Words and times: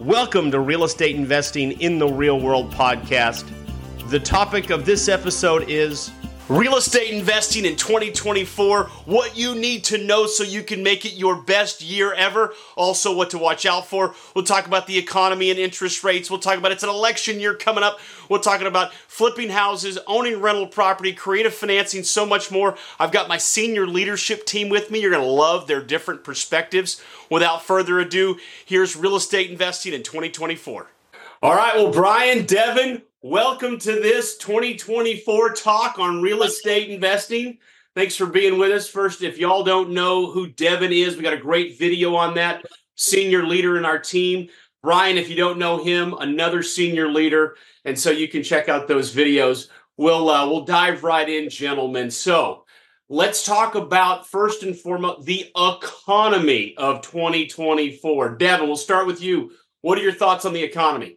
Welcome 0.00 0.50
to 0.50 0.58
Real 0.58 0.82
Estate 0.82 1.14
Investing 1.14 1.80
in 1.80 2.00
the 2.00 2.08
Real 2.08 2.40
World 2.40 2.72
podcast. 2.72 3.48
The 4.10 4.18
topic 4.18 4.70
of 4.70 4.84
this 4.84 5.08
episode 5.08 5.70
is 5.70 6.10
real 6.48 6.76
estate 6.76 7.10
investing 7.10 7.64
in 7.64 7.74
2024, 7.76 8.84
what 9.06 9.36
you 9.36 9.54
need 9.54 9.84
to 9.84 9.98
know 9.98 10.26
so 10.26 10.44
you 10.44 10.62
can 10.62 10.82
make 10.82 11.04
it 11.04 11.14
your 11.14 11.36
best 11.36 11.80
year 11.80 12.12
ever. 12.12 12.52
Also, 12.76 13.14
what 13.14 13.30
to 13.30 13.38
watch 13.38 13.64
out 13.64 13.86
for. 13.86 14.14
We'll 14.34 14.44
talk 14.44 14.66
about 14.66 14.86
the 14.86 14.98
economy 14.98 15.50
and 15.50 15.58
interest 15.58 16.04
rates. 16.04 16.30
We'll 16.30 16.40
talk 16.40 16.58
about 16.58 16.72
it's 16.72 16.82
an 16.82 16.90
election 16.90 17.40
year 17.40 17.54
coming 17.54 17.82
up. 17.82 17.98
We're 18.28 18.38
talking 18.38 18.66
about 18.66 18.92
flipping 18.92 19.50
houses, 19.50 19.98
owning 20.06 20.40
rental 20.40 20.66
property, 20.66 21.12
creative 21.12 21.54
financing, 21.54 22.02
so 22.02 22.26
much 22.26 22.50
more. 22.50 22.76
I've 22.98 23.12
got 23.12 23.28
my 23.28 23.38
senior 23.38 23.86
leadership 23.86 24.44
team 24.44 24.68
with 24.68 24.90
me. 24.90 25.00
You're 25.00 25.10
going 25.10 25.24
to 25.24 25.28
love 25.28 25.66
their 25.66 25.82
different 25.82 26.24
perspectives. 26.24 27.02
Without 27.30 27.64
further 27.64 27.98
ado, 27.98 28.38
here's 28.66 28.96
real 28.96 29.16
estate 29.16 29.50
investing 29.50 29.94
in 29.94 30.02
2024. 30.02 30.88
All 31.42 31.54
right, 31.54 31.76
well, 31.76 31.92
Brian, 31.92 32.46
Devin, 32.46 33.02
Welcome 33.26 33.78
to 33.78 33.92
this 33.92 34.36
2024 34.36 35.54
talk 35.54 35.98
on 35.98 36.20
real 36.20 36.42
estate 36.42 36.90
investing. 36.90 37.56
Thanks 37.94 38.16
for 38.16 38.26
being 38.26 38.58
with 38.58 38.70
us. 38.70 38.86
First, 38.86 39.22
if 39.22 39.38
y'all 39.38 39.64
don't 39.64 39.92
know 39.92 40.30
who 40.30 40.46
Devin 40.46 40.92
is, 40.92 41.16
we 41.16 41.22
got 41.22 41.32
a 41.32 41.38
great 41.38 41.78
video 41.78 42.16
on 42.16 42.34
that. 42.34 42.66
Senior 42.96 43.46
leader 43.46 43.78
in 43.78 43.86
our 43.86 43.98
team. 43.98 44.50
Brian, 44.82 45.16
if 45.16 45.30
you 45.30 45.36
don't 45.36 45.58
know 45.58 45.82
him, 45.82 46.12
another 46.20 46.62
senior 46.62 47.10
leader. 47.10 47.56
And 47.86 47.98
so 47.98 48.10
you 48.10 48.28
can 48.28 48.42
check 48.42 48.68
out 48.68 48.88
those 48.88 49.14
videos. 49.14 49.68
We'll 49.96 50.28
uh, 50.28 50.46
we'll 50.46 50.66
dive 50.66 51.02
right 51.02 51.26
in, 51.26 51.48
gentlemen. 51.48 52.10
So 52.10 52.66
let's 53.08 53.42
talk 53.46 53.74
about 53.74 54.26
first 54.26 54.64
and 54.64 54.78
foremost 54.78 55.24
the 55.24 55.50
economy 55.56 56.74
of 56.76 57.00
2024. 57.00 58.36
Devin, 58.36 58.66
we'll 58.66 58.76
start 58.76 59.06
with 59.06 59.22
you. 59.22 59.52
What 59.80 59.96
are 59.96 60.02
your 60.02 60.12
thoughts 60.12 60.44
on 60.44 60.52
the 60.52 60.62
economy? 60.62 61.16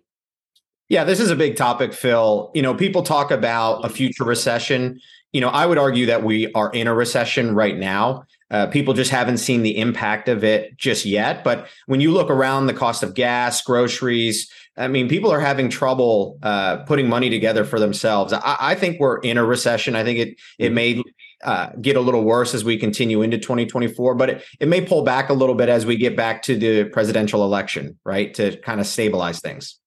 Yeah, 0.89 1.03
this 1.03 1.19
is 1.19 1.29
a 1.29 1.35
big 1.35 1.57
topic, 1.57 1.93
Phil. 1.93 2.49
You 2.53 2.61
know, 2.61 2.73
people 2.73 3.03
talk 3.03 3.29
about 3.29 3.83
a 3.83 3.89
future 3.89 4.23
recession. 4.23 4.99
You 5.33 5.41
know, 5.41 5.49
I 5.49 5.65
would 5.65 5.77
argue 5.77 6.05
that 6.05 6.23
we 6.23 6.51
are 6.53 6.71
in 6.71 6.87
a 6.87 6.93
recession 6.93 7.53
right 7.53 7.77
now. 7.77 8.23
Uh, 8.49 8.67
people 8.67 8.93
just 8.93 9.11
haven't 9.11 9.39
seen 9.39 9.61
the 9.61 9.77
impact 9.77 10.29
of 10.29 10.45
it 10.45 10.77
just 10.77 11.05
yet. 11.05 11.43
But 11.43 11.67
when 11.87 11.99
you 11.99 12.11
look 12.11 12.29
around 12.29 12.67
the 12.67 12.73
cost 12.73 13.03
of 13.03 13.13
gas, 13.13 13.61
groceries, 13.61 14.49
I 14.77 14.87
mean, 14.87 15.09
people 15.09 15.29
are 15.31 15.41
having 15.41 15.69
trouble 15.69 16.39
uh, 16.41 16.77
putting 16.85 17.09
money 17.09 17.29
together 17.29 17.65
for 17.65 17.79
themselves. 17.79 18.31
I, 18.31 18.57
I, 18.59 18.75
think 18.75 19.01
we're 19.01 19.17
in 19.19 19.37
a 19.37 19.43
recession. 19.43 19.95
I 19.95 20.05
think 20.05 20.19
it 20.19 20.39
it 20.59 20.71
may 20.71 21.03
uh, 21.43 21.71
get 21.81 21.97
a 21.97 21.99
little 21.99 22.23
worse 22.23 22.53
as 22.53 22.63
we 22.63 22.77
continue 22.77 23.21
into 23.21 23.37
2024, 23.37 24.15
but 24.15 24.29
it, 24.29 24.43
it 24.61 24.67
may 24.69 24.79
pull 24.79 25.03
back 25.03 25.29
a 25.29 25.33
little 25.33 25.55
bit 25.55 25.67
as 25.67 25.85
we 25.85 25.97
get 25.97 26.15
back 26.15 26.43
to 26.43 26.55
the 26.55 26.85
presidential 26.85 27.43
election, 27.43 27.97
right? 28.05 28.33
To 28.35 28.55
kind 28.61 28.79
of 28.79 28.87
stabilize 28.87 29.41
things. 29.41 29.77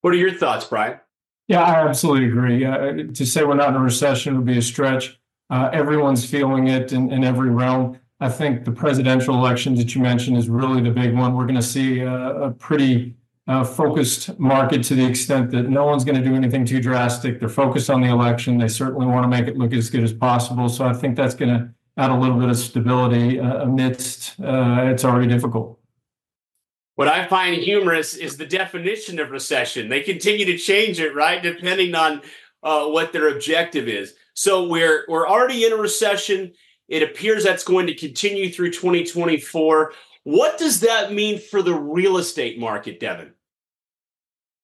What 0.00 0.12
are 0.14 0.16
your 0.16 0.32
thoughts, 0.32 0.64
Brian? 0.64 1.00
Yeah, 1.48 1.62
I 1.62 1.88
absolutely 1.88 2.28
agree. 2.28 2.64
Uh, 2.64 3.12
to 3.12 3.26
say 3.26 3.44
we're 3.44 3.54
not 3.54 3.70
in 3.70 3.76
a 3.76 3.80
recession 3.80 4.36
would 4.36 4.46
be 4.46 4.58
a 4.58 4.62
stretch. 4.62 5.18
Uh, 5.50 5.70
everyone's 5.72 6.24
feeling 6.24 6.68
it 6.68 6.92
in, 6.92 7.10
in 7.10 7.24
every 7.24 7.50
realm. 7.50 7.98
I 8.20 8.28
think 8.28 8.64
the 8.64 8.72
presidential 8.72 9.34
election 9.34 9.74
that 9.76 9.94
you 9.94 10.02
mentioned 10.02 10.36
is 10.36 10.48
really 10.48 10.82
the 10.82 10.90
big 10.90 11.14
one. 11.14 11.34
We're 11.34 11.46
going 11.46 11.54
to 11.54 11.62
see 11.62 12.00
a, 12.00 12.14
a 12.14 12.50
pretty 12.50 13.14
uh, 13.46 13.64
focused 13.64 14.38
market 14.38 14.82
to 14.84 14.94
the 14.94 15.06
extent 15.06 15.50
that 15.52 15.70
no 15.70 15.86
one's 15.86 16.04
going 16.04 16.22
to 16.22 16.28
do 16.28 16.34
anything 16.34 16.66
too 16.66 16.80
drastic. 16.80 17.40
They're 17.40 17.48
focused 17.48 17.88
on 17.88 18.02
the 18.02 18.08
election. 18.08 18.58
They 18.58 18.68
certainly 18.68 19.06
want 19.06 19.24
to 19.24 19.28
make 19.28 19.48
it 19.48 19.56
look 19.56 19.72
as 19.72 19.88
good 19.88 20.04
as 20.04 20.12
possible. 20.12 20.68
So 20.68 20.84
I 20.86 20.92
think 20.92 21.16
that's 21.16 21.34
going 21.34 21.56
to 21.56 21.70
add 21.96 22.10
a 22.10 22.16
little 22.16 22.38
bit 22.38 22.50
of 22.50 22.58
stability 22.58 23.40
uh, 23.40 23.62
amidst 23.62 24.38
uh, 24.40 24.82
it's 24.84 25.04
already 25.04 25.28
difficult. 25.28 25.77
What 26.98 27.06
I 27.06 27.28
find 27.28 27.54
humorous 27.54 28.16
is 28.16 28.36
the 28.36 28.44
definition 28.44 29.20
of 29.20 29.30
recession. 29.30 29.88
They 29.88 30.00
continue 30.00 30.44
to 30.46 30.58
change 30.58 30.98
it, 30.98 31.14
right, 31.14 31.40
depending 31.40 31.94
on 31.94 32.22
uh, 32.64 32.86
what 32.88 33.12
their 33.12 33.28
objective 33.28 33.86
is. 33.86 34.14
So 34.34 34.66
we're 34.66 35.04
we're 35.06 35.28
already 35.28 35.64
in 35.64 35.72
a 35.72 35.76
recession. 35.76 36.54
It 36.88 37.04
appears 37.04 37.44
that's 37.44 37.62
going 37.62 37.86
to 37.86 37.94
continue 37.94 38.50
through 38.50 38.72
2024. 38.72 39.92
What 40.24 40.58
does 40.58 40.80
that 40.80 41.12
mean 41.12 41.38
for 41.38 41.62
the 41.62 41.72
real 41.72 42.16
estate 42.16 42.58
market, 42.58 42.98
Devin? 42.98 43.32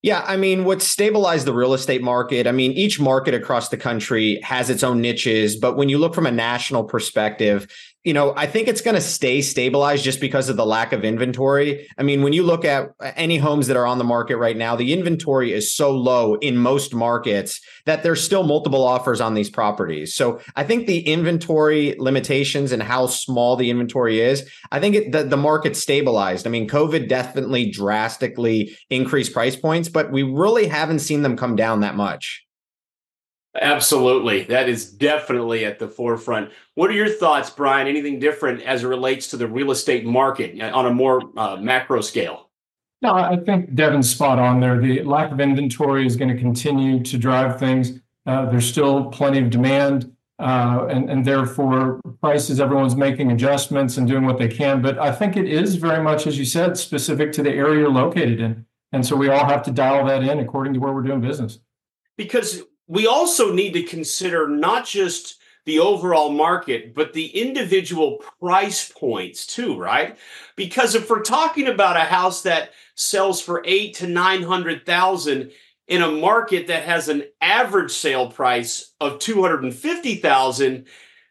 Yeah, 0.02 0.24
I 0.26 0.36
mean, 0.36 0.64
what 0.64 0.82
stabilized 0.82 1.46
the 1.46 1.54
real 1.54 1.72
estate 1.72 2.02
market? 2.02 2.48
I 2.48 2.52
mean, 2.52 2.72
each 2.72 2.98
market 2.98 3.34
across 3.34 3.68
the 3.68 3.76
country 3.76 4.40
has 4.42 4.70
its 4.70 4.82
own 4.82 5.00
niches, 5.00 5.54
but 5.54 5.76
when 5.76 5.88
you 5.88 5.98
look 5.98 6.16
from 6.16 6.26
a 6.26 6.32
national 6.32 6.82
perspective, 6.82 7.68
you 8.04 8.12
know, 8.12 8.34
I 8.36 8.46
think 8.46 8.68
it's 8.68 8.82
going 8.82 8.96
to 8.96 9.00
stay 9.00 9.40
stabilized 9.40 10.04
just 10.04 10.20
because 10.20 10.50
of 10.50 10.58
the 10.58 10.66
lack 10.66 10.92
of 10.92 11.04
inventory. 11.04 11.88
I 11.96 12.02
mean, 12.02 12.22
when 12.22 12.34
you 12.34 12.42
look 12.42 12.66
at 12.66 12.90
any 13.00 13.38
homes 13.38 13.66
that 13.68 13.78
are 13.78 13.86
on 13.86 13.96
the 13.96 14.04
market 14.04 14.36
right 14.36 14.56
now, 14.56 14.76
the 14.76 14.92
inventory 14.92 15.52
is 15.54 15.74
so 15.74 15.90
low 15.90 16.34
in 16.34 16.58
most 16.58 16.94
markets 16.94 17.62
that 17.86 18.02
there's 18.02 18.22
still 18.22 18.42
multiple 18.42 18.84
offers 18.84 19.22
on 19.22 19.32
these 19.32 19.48
properties. 19.48 20.14
So 20.14 20.40
I 20.54 20.64
think 20.64 20.86
the 20.86 21.00
inventory 21.00 21.96
limitations 21.98 22.72
and 22.72 22.82
how 22.82 23.06
small 23.06 23.56
the 23.56 23.70
inventory 23.70 24.20
is, 24.20 24.46
I 24.70 24.80
think 24.80 24.96
it, 24.96 25.12
the, 25.12 25.24
the 25.24 25.38
market 25.38 25.74
stabilized. 25.74 26.46
I 26.46 26.50
mean, 26.50 26.68
COVID 26.68 27.08
definitely 27.08 27.70
drastically 27.70 28.76
increased 28.90 29.32
price 29.32 29.56
points, 29.56 29.88
but 29.88 30.12
we 30.12 30.22
really 30.22 30.66
haven't 30.66 30.98
seen 30.98 31.22
them 31.22 31.38
come 31.38 31.56
down 31.56 31.80
that 31.80 31.96
much. 31.96 32.43
Absolutely. 33.60 34.42
That 34.44 34.68
is 34.68 34.90
definitely 34.90 35.64
at 35.64 35.78
the 35.78 35.86
forefront. 35.86 36.50
What 36.74 36.90
are 36.90 36.94
your 36.94 37.08
thoughts, 37.08 37.50
Brian? 37.50 37.86
Anything 37.86 38.18
different 38.18 38.62
as 38.62 38.82
it 38.82 38.88
relates 38.88 39.28
to 39.28 39.36
the 39.36 39.46
real 39.46 39.70
estate 39.70 40.04
market 40.04 40.60
uh, 40.60 40.76
on 40.76 40.86
a 40.86 40.90
more 40.90 41.22
uh, 41.36 41.56
macro 41.56 42.00
scale? 42.00 42.50
No, 43.00 43.14
I 43.14 43.36
think 43.36 43.74
Devin's 43.74 44.10
spot 44.10 44.38
on 44.38 44.60
there. 44.60 44.80
The 44.80 45.02
lack 45.02 45.30
of 45.30 45.38
inventory 45.38 46.06
is 46.06 46.16
going 46.16 46.34
to 46.34 46.40
continue 46.40 47.02
to 47.02 47.18
drive 47.18 47.60
things. 47.60 48.00
Uh, 48.26 48.46
there's 48.46 48.66
still 48.66 49.04
plenty 49.10 49.38
of 49.38 49.50
demand, 49.50 50.10
uh, 50.38 50.86
and, 50.90 51.10
and 51.10 51.24
therefore 51.24 52.00
prices, 52.22 52.60
everyone's 52.60 52.96
making 52.96 53.30
adjustments 53.30 53.98
and 53.98 54.08
doing 54.08 54.24
what 54.24 54.38
they 54.38 54.48
can. 54.48 54.80
But 54.80 54.98
I 54.98 55.12
think 55.12 55.36
it 55.36 55.46
is 55.46 55.76
very 55.76 56.02
much, 56.02 56.26
as 56.26 56.38
you 56.38 56.46
said, 56.46 56.78
specific 56.78 57.30
to 57.32 57.42
the 57.42 57.50
area 57.50 57.80
you're 57.80 57.90
located 57.90 58.40
in. 58.40 58.64
And 58.92 59.04
so 59.04 59.16
we 59.16 59.28
all 59.28 59.44
have 59.44 59.62
to 59.64 59.70
dial 59.70 60.06
that 60.06 60.22
in 60.22 60.38
according 60.38 60.72
to 60.74 60.80
where 60.80 60.92
we're 60.92 61.02
doing 61.02 61.20
business. 61.20 61.58
Because 62.16 62.62
we 62.86 63.06
also 63.06 63.52
need 63.52 63.72
to 63.72 63.82
consider 63.82 64.48
not 64.48 64.86
just 64.86 65.38
the 65.64 65.78
overall 65.78 66.30
market, 66.30 66.94
but 66.94 67.12
the 67.12 67.26
individual 67.28 68.22
price 68.40 68.90
points 68.90 69.46
too, 69.46 69.78
right? 69.78 70.18
Because 70.56 70.94
if 70.94 71.08
we're 71.08 71.22
talking 71.22 71.68
about 71.68 71.96
a 71.96 72.00
house 72.00 72.42
that 72.42 72.70
sells 72.94 73.40
for 73.40 73.62
eight 73.64 73.94
to 73.94 74.06
nine 74.06 74.42
hundred 74.42 74.84
thousand 74.84 75.52
in 75.88 76.02
a 76.02 76.10
market 76.10 76.66
that 76.66 76.84
has 76.84 77.08
an 77.08 77.24
average 77.40 77.90
sale 77.90 78.30
price 78.30 78.92
of 79.00 79.18
two 79.18 79.40
hundred 79.40 79.64
and 79.64 79.74
fifty 79.74 80.16
thousand, 80.16 80.86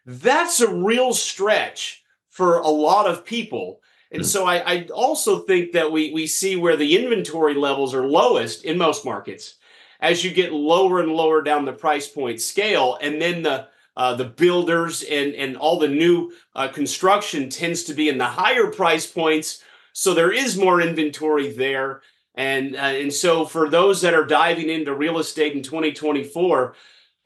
that's 0.05 0.61
a 0.61 0.73
real 0.73 1.13
stretch 1.13 2.03
for 2.29 2.57
a 2.57 2.67
lot 2.67 3.07
of 3.07 3.23
people. 3.23 3.81
And 4.11 4.23
hmm. 4.23 4.27
so 4.27 4.45
I, 4.45 4.73
I 4.73 4.87
also 4.87 5.39
think 5.41 5.73
that 5.73 5.91
we 5.91 6.11
we 6.11 6.25
see 6.25 6.55
where 6.55 6.75
the 6.75 6.97
inventory 6.97 7.53
levels 7.53 7.93
are 7.93 8.07
lowest 8.07 8.65
in 8.65 8.79
most 8.79 9.05
markets 9.05 9.57
as 10.03 10.21
you 10.21 10.31
get 10.31 10.51
lower 10.51 10.99
and 10.99 11.13
lower 11.13 11.41
down 11.41 11.63
the 11.63 11.71
price 11.71 12.07
point 12.09 12.41
scale, 12.41 12.99
and 13.01 13.19
then 13.19 13.41
the 13.41 13.67
uh, 13.95 14.13
the 14.13 14.25
builders 14.25 15.01
and 15.03 15.33
and 15.33 15.55
all 15.57 15.79
the 15.79 15.87
new 15.87 16.31
uh, 16.55 16.67
construction 16.67 17.49
tends 17.49 17.83
to 17.83 17.93
be 17.93 18.09
in 18.09 18.17
the 18.17 18.25
higher 18.25 18.67
price 18.67 19.07
points, 19.07 19.63
so 19.93 20.13
there 20.13 20.31
is 20.31 20.57
more 20.57 20.81
inventory 20.81 21.51
there. 21.53 22.01
And 22.35 22.75
uh, 22.75 22.79
and 22.79 23.13
so 23.13 23.45
for 23.45 23.69
those 23.69 24.01
that 24.01 24.13
are 24.13 24.25
diving 24.25 24.69
into 24.69 24.93
real 24.93 25.19
estate 25.19 25.53
in 25.53 25.63
2024, 25.63 26.75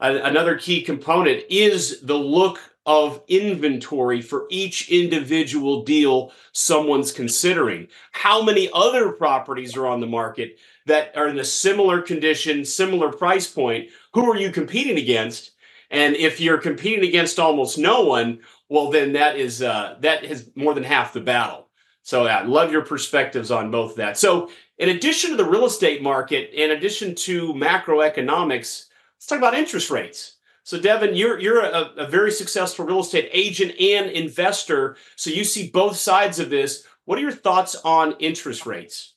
another 0.00 0.56
key 0.56 0.82
component 0.82 1.44
is 1.50 2.00
the 2.02 2.16
look 2.16 2.60
of 2.86 3.20
inventory 3.28 4.22
for 4.22 4.46
each 4.50 4.88
individual 4.88 5.82
deal 5.82 6.32
someone's 6.52 7.12
considering. 7.12 7.88
How 8.12 8.42
many 8.42 8.70
other 8.72 9.12
properties 9.12 9.76
are 9.76 9.86
on 9.86 10.00
the 10.00 10.06
market 10.06 10.58
that 10.88 11.16
are 11.16 11.28
in 11.28 11.38
a 11.38 11.44
similar 11.44 12.02
condition, 12.02 12.64
similar 12.64 13.12
price 13.12 13.48
point, 13.48 13.88
who 14.12 14.30
are 14.30 14.36
you 14.36 14.50
competing 14.50 14.98
against? 14.98 15.52
And 15.90 16.16
if 16.16 16.40
you're 16.40 16.58
competing 16.58 17.08
against 17.08 17.38
almost 17.38 17.78
no 17.78 18.04
one, 18.04 18.40
well, 18.68 18.90
then 18.90 19.12
that 19.12 19.36
is 19.36 19.62
uh, 19.62 19.96
that 20.00 20.24
is 20.24 20.50
more 20.54 20.74
than 20.74 20.84
half 20.84 21.12
the 21.12 21.20
battle. 21.20 21.68
So 22.02 22.26
I 22.26 22.42
love 22.42 22.72
your 22.72 22.84
perspectives 22.84 23.50
on 23.50 23.70
both 23.70 23.96
that. 23.96 24.18
So 24.18 24.50
in 24.78 24.90
addition 24.90 25.30
to 25.30 25.36
the 25.36 25.44
real 25.44 25.66
estate 25.66 26.02
market, 26.02 26.50
in 26.52 26.70
addition 26.70 27.14
to 27.16 27.52
macroeconomics, 27.54 28.86
let's 29.16 29.26
talk 29.26 29.38
about 29.38 29.54
interest 29.54 29.90
rates. 29.90 30.36
So 30.64 30.78
Devin, 30.78 31.14
you're 31.14 31.38
you're 31.38 31.60
a, 31.60 31.92
a 31.96 32.06
very 32.06 32.30
successful 32.30 32.84
real 32.84 33.00
estate 33.00 33.30
agent 33.32 33.72
and 33.80 34.10
investor. 34.10 34.96
So 35.16 35.30
you 35.30 35.44
see 35.44 35.70
both 35.70 35.96
sides 35.96 36.38
of 36.38 36.50
this. 36.50 36.84
What 37.06 37.18
are 37.18 37.22
your 37.22 37.32
thoughts 37.32 37.74
on 37.84 38.16
interest 38.18 38.66
rates? 38.66 39.14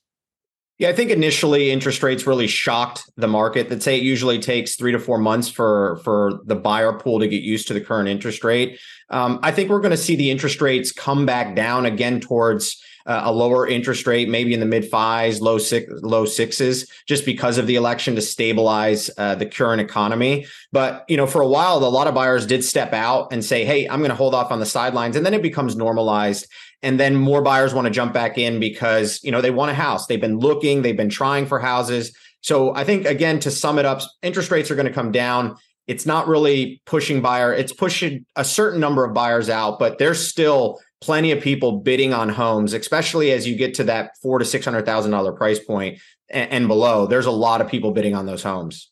Yeah, 0.82 0.88
I 0.88 0.94
think 0.94 1.12
initially 1.12 1.70
interest 1.70 2.02
rates 2.02 2.26
really 2.26 2.48
shocked 2.48 3.08
the 3.16 3.28
market. 3.28 3.68
That 3.68 3.84
say 3.84 3.98
it 3.98 4.02
usually 4.02 4.40
takes 4.40 4.74
three 4.74 4.90
to 4.90 4.98
four 4.98 5.16
months 5.16 5.48
for 5.48 6.00
for 6.02 6.40
the 6.44 6.56
buyer 6.56 6.92
pool 6.92 7.20
to 7.20 7.28
get 7.28 7.44
used 7.44 7.68
to 7.68 7.74
the 7.74 7.80
current 7.80 8.08
interest 8.08 8.42
rate. 8.42 8.80
Um, 9.08 9.38
I 9.44 9.52
think 9.52 9.70
we're 9.70 9.78
going 9.78 9.92
to 9.92 9.96
see 9.96 10.16
the 10.16 10.32
interest 10.32 10.60
rates 10.60 10.90
come 10.90 11.24
back 11.24 11.54
down 11.54 11.86
again 11.86 12.18
towards 12.18 12.82
uh, 13.06 13.20
a 13.24 13.32
lower 13.32 13.64
interest 13.64 14.08
rate, 14.08 14.28
maybe 14.28 14.54
in 14.54 14.58
the 14.58 14.66
mid 14.66 14.84
fives, 14.84 15.40
low 15.40 15.58
six, 15.58 15.86
low 16.02 16.24
sixes, 16.24 16.90
just 17.06 17.24
because 17.24 17.58
of 17.58 17.68
the 17.68 17.76
election 17.76 18.16
to 18.16 18.20
stabilize 18.20 19.08
uh, 19.18 19.36
the 19.36 19.46
current 19.46 19.80
economy. 19.80 20.46
But 20.72 21.04
you 21.06 21.16
know, 21.16 21.28
for 21.28 21.42
a 21.42 21.48
while, 21.48 21.78
a 21.78 21.86
lot 21.86 22.08
of 22.08 22.14
buyers 22.14 22.44
did 22.44 22.64
step 22.64 22.92
out 22.92 23.32
and 23.32 23.44
say, 23.44 23.64
"Hey, 23.64 23.88
I'm 23.88 24.00
going 24.00 24.10
to 24.10 24.16
hold 24.16 24.34
off 24.34 24.50
on 24.50 24.58
the 24.58 24.66
sidelines," 24.66 25.14
and 25.14 25.24
then 25.24 25.34
it 25.34 25.42
becomes 25.42 25.76
normalized 25.76 26.48
and 26.82 26.98
then 26.98 27.14
more 27.14 27.42
buyers 27.42 27.72
want 27.72 27.86
to 27.86 27.90
jump 27.90 28.12
back 28.12 28.38
in 28.38 28.60
because 28.60 29.20
you 29.22 29.30
know 29.30 29.40
they 29.40 29.50
want 29.50 29.70
a 29.70 29.74
house. 29.74 30.06
They've 30.06 30.20
been 30.20 30.38
looking 30.38 30.82
they've 30.82 30.96
been 30.96 31.08
trying 31.08 31.46
for 31.46 31.58
houses. 31.58 32.14
So 32.40 32.74
i 32.74 32.84
think 32.84 33.06
again 33.06 33.38
to 33.40 33.50
sum 33.50 33.78
it 33.78 33.84
up 33.84 34.02
interest 34.22 34.50
rates 34.50 34.70
are 34.70 34.74
going 34.74 34.86
to 34.86 34.92
come 34.92 35.12
down. 35.12 35.56
It's 35.86 36.06
not 36.06 36.28
really 36.28 36.82
pushing 36.86 37.20
buyer 37.20 37.52
it's 37.52 37.72
pushing 37.72 38.26
a 38.36 38.44
certain 38.44 38.80
number 38.80 39.04
of 39.04 39.14
buyers 39.14 39.48
out 39.48 39.78
but 39.78 39.98
there's 39.98 40.26
still 40.26 40.78
plenty 41.00 41.32
of 41.32 41.42
people 41.42 41.80
bidding 41.80 42.14
on 42.14 42.28
homes 42.28 42.72
especially 42.72 43.32
as 43.32 43.46
you 43.46 43.56
get 43.56 43.74
to 43.74 43.84
that 43.84 44.12
four 44.22 44.38
to 44.38 44.44
six 44.44 44.64
hundred 44.64 44.86
thousand 44.86 45.10
dollar 45.10 45.32
price 45.32 45.58
point 45.58 45.98
and, 46.30 46.50
and 46.50 46.68
below. 46.68 47.06
There's 47.06 47.26
a 47.26 47.32
lot 47.32 47.60
of 47.60 47.68
people 47.68 47.92
bidding 47.92 48.14
on 48.14 48.26
those 48.26 48.42
homes. 48.42 48.90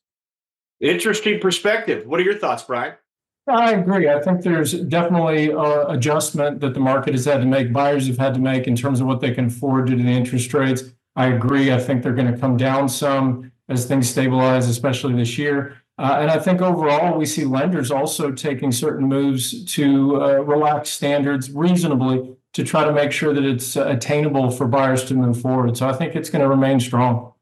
Interesting 0.80 1.40
perspective. 1.40 2.06
What 2.06 2.20
are 2.20 2.24
your 2.24 2.38
thoughts 2.38 2.62
brian 2.62 2.94
I 3.50 3.72
agree. 3.72 4.08
I 4.08 4.20
think 4.20 4.42
there's 4.42 4.72
definitely 4.72 5.50
a 5.50 5.86
adjustment 5.88 6.60
that 6.60 6.74
the 6.74 6.80
market 6.80 7.14
has 7.14 7.24
had 7.24 7.40
to 7.40 7.46
make, 7.46 7.72
buyers 7.72 8.06
have 8.06 8.18
had 8.18 8.34
to 8.34 8.40
make 8.40 8.66
in 8.66 8.76
terms 8.76 9.00
of 9.00 9.06
what 9.06 9.20
they 9.20 9.32
can 9.32 9.46
afford 9.46 9.86
due 9.86 9.96
to 9.96 10.02
the 10.02 10.10
interest 10.10 10.52
rates. 10.54 10.84
I 11.16 11.26
agree. 11.26 11.72
I 11.72 11.78
think 11.78 12.02
they're 12.02 12.14
going 12.14 12.32
to 12.32 12.38
come 12.38 12.56
down 12.56 12.88
some 12.88 13.52
as 13.68 13.86
things 13.86 14.08
stabilize, 14.08 14.68
especially 14.68 15.14
this 15.14 15.38
year. 15.38 15.76
Uh, 15.98 16.18
and 16.20 16.30
I 16.30 16.38
think 16.38 16.62
overall, 16.62 17.18
we 17.18 17.26
see 17.26 17.44
lenders 17.44 17.90
also 17.90 18.32
taking 18.32 18.72
certain 18.72 19.06
moves 19.06 19.64
to 19.74 20.22
uh, 20.22 20.32
relax 20.38 20.90
standards 20.90 21.50
reasonably 21.50 22.36
to 22.54 22.64
try 22.64 22.84
to 22.84 22.92
make 22.92 23.12
sure 23.12 23.34
that 23.34 23.44
it's 23.44 23.76
attainable 23.76 24.50
for 24.50 24.66
buyers 24.66 25.04
to 25.04 25.14
move 25.14 25.40
forward. 25.40 25.76
So 25.76 25.88
I 25.88 25.92
think 25.92 26.16
it's 26.16 26.30
going 26.30 26.42
to 26.42 26.48
remain 26.48 26.80
strong. 26.80 27.34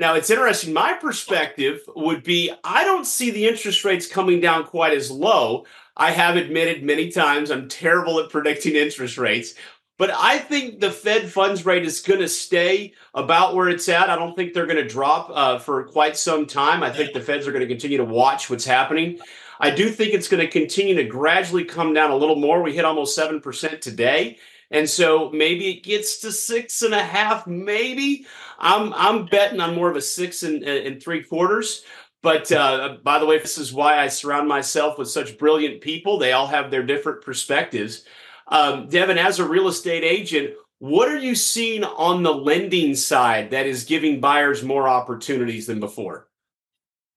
Now, 0.00 0.14
it's 0.14 0.30
interesting. 0.30 0.72
My 0.72 0.94
perspective 0.94 1.82
would 1.94 2.22
be 2.22 2.50
I 2.64 2.84
don't 2.84 3.04
see 3.04 3.30
the 3.30 3.46
interest 3.46 3.84
rates 3.84 4.06
coming 4.06 4.40
down 4.40 4.64
quite 4.64 4.94
as 4.94 5.10
low. 5.10 5.66
I 5.94 6.12
have 6.12 6.36
admitted 6.36 6.82
many 6.82 7.10
times 7.10 7.50
I'm 7.50 7.68
terrible 7.68 8.18
at 8.18 8.30
predicting 8.30 8.76
interest 8.76 9.18
rates, 9.18 9.52
but 9.98 10.10
I 10.10 10.38
think 10.38 10.80
the 10.80 10.90
Fed 10.90 11.30
funds 11.30 11.66
rate 11.66 11.84
is 11.84 12.00
going 12.00 12.20
to 12.20 12.30
stay 12.30 12.94
about 13.12 13.54
where 13.54 13.68
it's 13.68 13.90
at. 13.90 14.08
I 14.08 14.16
don't 14.16 14.34
think 14.34 14.54
they're 14.54 14.64
going 14.64 14.82
to 14.82 14.88
drop 14.88 15.30
uh, 15.34 15.58
for 15.58 15.84
quite 15.84 16.16
some 16.16 16.46
time. 16.46 16.82
I 16.82 16.90
think 16.90 17.12
the 17.12 17.20
Feds 17.20 17.46
are 17.46 17.52
going 17.52 17.60
to 17.60 17.68
continue 17.68 17.98
to 17.98 18.04
watch 18.04 18.48
what's 18.48 18.64
happening. 18.64 19.18
I 19.60 19.70
do 19.70 19.90
think 19.90 20.14
it's 20.14 20.28
going 20.28 20.40
to 20.42 20.50
continue 20.50 20.94
to 20.94 21.04
gradually 21.04 21.64
come 21.64 21.92
down 21.92 22.10
a 22.10 22.16
little 22.16 22.36
more. 22.36 22.62
We 22.62 22.74
hit 22.74 22.86
almost 22.86 23.18
7% 23.18 23.82
today. 23.82 24.38
And 24.70 24.88
so 24.88 25.30
maybe 25.30 25.68
it 25.70 25.82
gets 25.82 26.18
to 26.20 26.30
six 26.30 26.82
and 26.82 26.94
a 26.94 27.02
half, 27.02 27.46
maybe. 27.46 28.26
I'm 28.58 28.92
I'm 28.94 29.26
betting 29.26 29.60
on 29.60 29.74
more 29.74 29.90
of 29.90 29.96
a 29.96 30.00
six 30.00 30.42
and, 30.42 30.62
and 30.62 31.02
three 31.02 31.24
quarters. 31.24 31.82
But 32.22 32.52
uh, 32.52 32.98
by 33.02 33.18
the 33.18 33.26
way, 33.26 33.38
this 33.38 33.58
is 33.58 33.72
why 33.72 33.98
I 33.98 34.08
surround 34.08 34.46
myself 34.46 34.98
with 34.98 35.08
such 35.08 35.38
brilliant 35.38 35.80
people. 35.80 36.18
They 36.18 36.32
all 36.32 36.46
have 36.46 36.70
their 36.70 36.82
different 36.82 37.22
perspectives. 37.22 38.04
Um, 38.48 38.88
Devin, 38.88 39.18
as 39.18 39.38
a 39.38 39.48
real 39.48 39.68
estate 39.68 40.04
agent, 40.04 40.54
what 40.78 41.08
are 41.08 41.18
you 41.18 41.34
seeing 41.34 41.84
on 41.84 42.22
the 42.22 42.34
lending 42.34 42.94
side 42.94 43.50
that 43.50 43.66
is 43.66 43.84
giving 43.84 44.20
buyers 44.20 44.62
more 44.62 44.88
opportunities 44.88 45.66
than 45.66 45.80
before? 45.80 46.29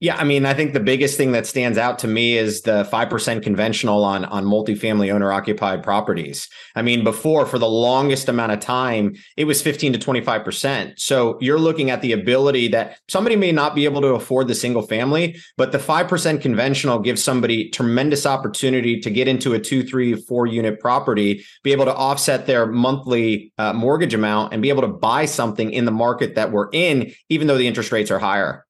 Yeah, 0.04 0.18
I 0.18 0.26
mean, 0.26 0.46
I 0.46 0.54
think 0.54 0.74
the 0.74 0.82
biggest 0.82 1.16
thing 1.16 1.32
that 1.32 1.48
stands 1.48 1.78
out 1.78 1.98
to 2.00 2.10
me 2.10 2.38
is 2.38 2.64
the 2.64 2.84
5% 2.92 3.42
conventional 3.42 4.04
on 4.04 4.26
on 4.26 4.44
multifamily 4.44 5.10
owner 5.10 5.32
occupied 5.32 5.82
properties. 5.82 6.50
I 6.76 6.82
mean, 6.82 7.06
before 7.06 7.46
for 7.46 7.58
the 7.58 7.70
longest 7.70 8.28
amount 8.28 8.52
of 8.52 8.60
time, 8.60 9.16
it 9.38 9.46
was 9.46 9.62
15 9.62 9.94
to 9.94 10.00
25%. 10.00 11.00
So 11.00 11.38
you're 11.40 11.58
looking 11.58 11.90
at 11.90 12.02
the 12.02 12.12
ability 12.12 12.68
that 12.68 12.98
somebody 13.08 13.38
may 13.38 13.54
not 13.54 13.76
be 13.76 13.86
able 13.86 14.02
to 14.02 14.10
afford 14.10 14.50
the 14.50 14.56
single 14.56 14.82
family, 14.82 15.38
but 15.56 15.72
the 15.72 15.78
5% 15.78 16.42
conventional 16.42 17.00
gives 17.00 17.24
somebody 17.24 17.70
tremendous 17.70 18.26
opportunity 18.26 19.00
to 19.00 19.10
get 19.10 19.30
into 19.30 19.54
a 19.54 19.60
two, 19.60 19.84
three, 19.84 20.16
four 20.16 20.46
unit 20.48 20.82
property, 20.82 21.46
be 21.64 21.72
able 21.72 21.86
to 21.86 21.96
offset 21.96 22.46
their 22.46 22.66
monthly 22.66 23.54
uh, 23.58 23.72
mortgage 23.72 24.14
amount 24.14 24.52
and 24.52 24.62
be 24.62 24.68
able 24.68 24.82
to 24.82 24.90
buy 24.90 25.24
something 25.24 25.72
in 25.72 25.86
the 25.86 25.92
market 25.92 26.36
that 26.36 26.52
we're 26.52 26.68
in, 26.74 27.14
even 27.30 27.48
though 27.48 27.58
the 27.58 27.70
interest 27.70 27.94
rates 27.94 28.12
are 28.12 28.20
higher. 28.20 28.66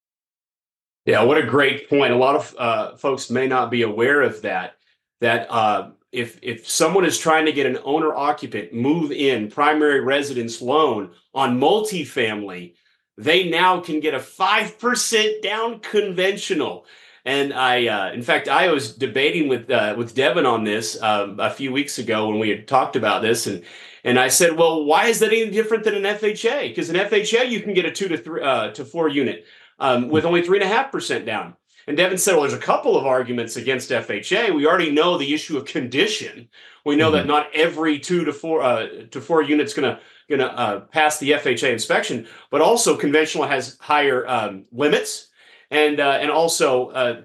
Yeah, 1.05 1.23
what 1.23 1.37
a 1.37 1.45
great 1.45 1.89
point. 1.89 2.13
A 2.13 2.17
lot 2.17 2.35
of 2.35 2.55
uh, 2.57 2.95
folks 2.95 3.29
may 3.29 3.47
not 3.47 3.69
be 3.69 3.81
aware 3.81 4.21
of 4.21 4.41
that. 4.43 4.75
That 5.19 5.47
uh, 5.51 5.91
if 6.11 6.39
if 6.41 6.69
someone 6.69 7.05
is 7.05 7.17
trying 7.17 7.45
to 7.45 7.51
get 7.51 7.65
an 7.65 7.79
owner 7.83 8.13
occupant 8.13 8.73
move 8.73 9.11
in 9.11 9.49
primary 9.49 9.99
residence 9.99 10.61
loan 10.61 11.11
on 11.33 11.59
multifamily, 11.59 12.75
they 13.17 13.49
now 13.49 13.81
can 13.81 13.99
get 13.99 14.13
a 14.13 14.19
five 14.19 14.79
percent 14.79 15.43
down 15.43 15.79
conventional. 15.79 16.85
And 17.25 17.53
I, 17.53 17.87
uh, 17.87 18.11
in 18.11 18.21
fact, 18.21 18.49
I 18.49 18.69
was 18.69 18.93
debating 18.93 19.47
with 19.47 19.69
uh, 19.69 19.95
with 19.97 20.15
Devin 20.15 20.45
on 20.45 20.63
this 20.63 21.01
um, 21.01 21.39
a 21.39 21.49
few 21.49 21.71
weeks 21.71 21.97
ago 21.97 22.29
when 22.29 22.39
we 22.39 22.49
had 22.49 22.67
talked 22.67 22.95
about 22.95 23.21
this, 23.21 23.47
and 23.47 23.63
and 24.05 24.19
I 24.19 24.27
said, 24.27 24.57
well, 24.57 24.83
why 24.83 25.07
is 25.07 25.19
that 25.19 25.31
any 25.31 25.49
different 25.49 25.83
than 25.83 25.95
an 25.95 26.03
FHA? 26.03 26.69
Because 26.69 26.89
an 26.89 26.97
FHA 26.97 27.49
you 27.49 27.61
can 27.61 27.73
get 27.73 27.85
a 27.85 27.91
two 27.91 28.07
to 28.09 28.17
three 28.17 28.41
uh, 28.41 28.71
to 28.71 28.85
four 28.85 29.07
unit 29.09 29.45
um, 29.83 30.07
with 30.07 30.23
only 30.23 30.41
three 30.41 30.57
and 30.57 30.63
a 30.63 30.73
half 30.73 30.91
percent 30.91 31.25
down. 31.25 31.55
And 31.87 31.97
Devin 31.97 32.17
said, 32.17 32.31
well, 32.31 32.43
there's 32.43 32.53
a 32.53 32.57
couple 32.57 32.95
of 32.95 33.05
arguments 33.05 33.57
against 33.57 33.89
FHA. 33.89 34.55
We 34.55 34.65
already 34.65 34.89
know 34.89 35.17
the 35.17 35.33
issue 35.33 35.57
of 35.57 35.65
condition. 35.65 36.47
We 36.85 36.95
know 36.95 37.07
mm-hmm. 37.07 37.15
that 37.17 37.27
not 37.27 37.47
every 37.53 37.99
two 37.99 38.23
to 38.23 38.31
four 38.31 38.61
uh, 38.61 38.87
to 39.11 39.19
four 39.19 39.41
units 39.41 39.73
going 39.73 39.93
to 39.93 39.99
going 40.29 40.39
to 40.39 40.57
uh, 40.57 40.79
pass 40.79 41.19
the 41.19 41.31
FHA 41.31 41.73
inspection, 41.73 42.27
but 42.49 42.61
also 42.61 42.95
conventional 42.95 43.45
has 43.45 43.77
higher 43.81 44.25
um, 44.25 44.65
limits, 44.71 45.27
and 45.69 45.99
uh, 45.99 46.17
and 46.21 46.31
also 46.31 46.89
uh, 46.91 47.21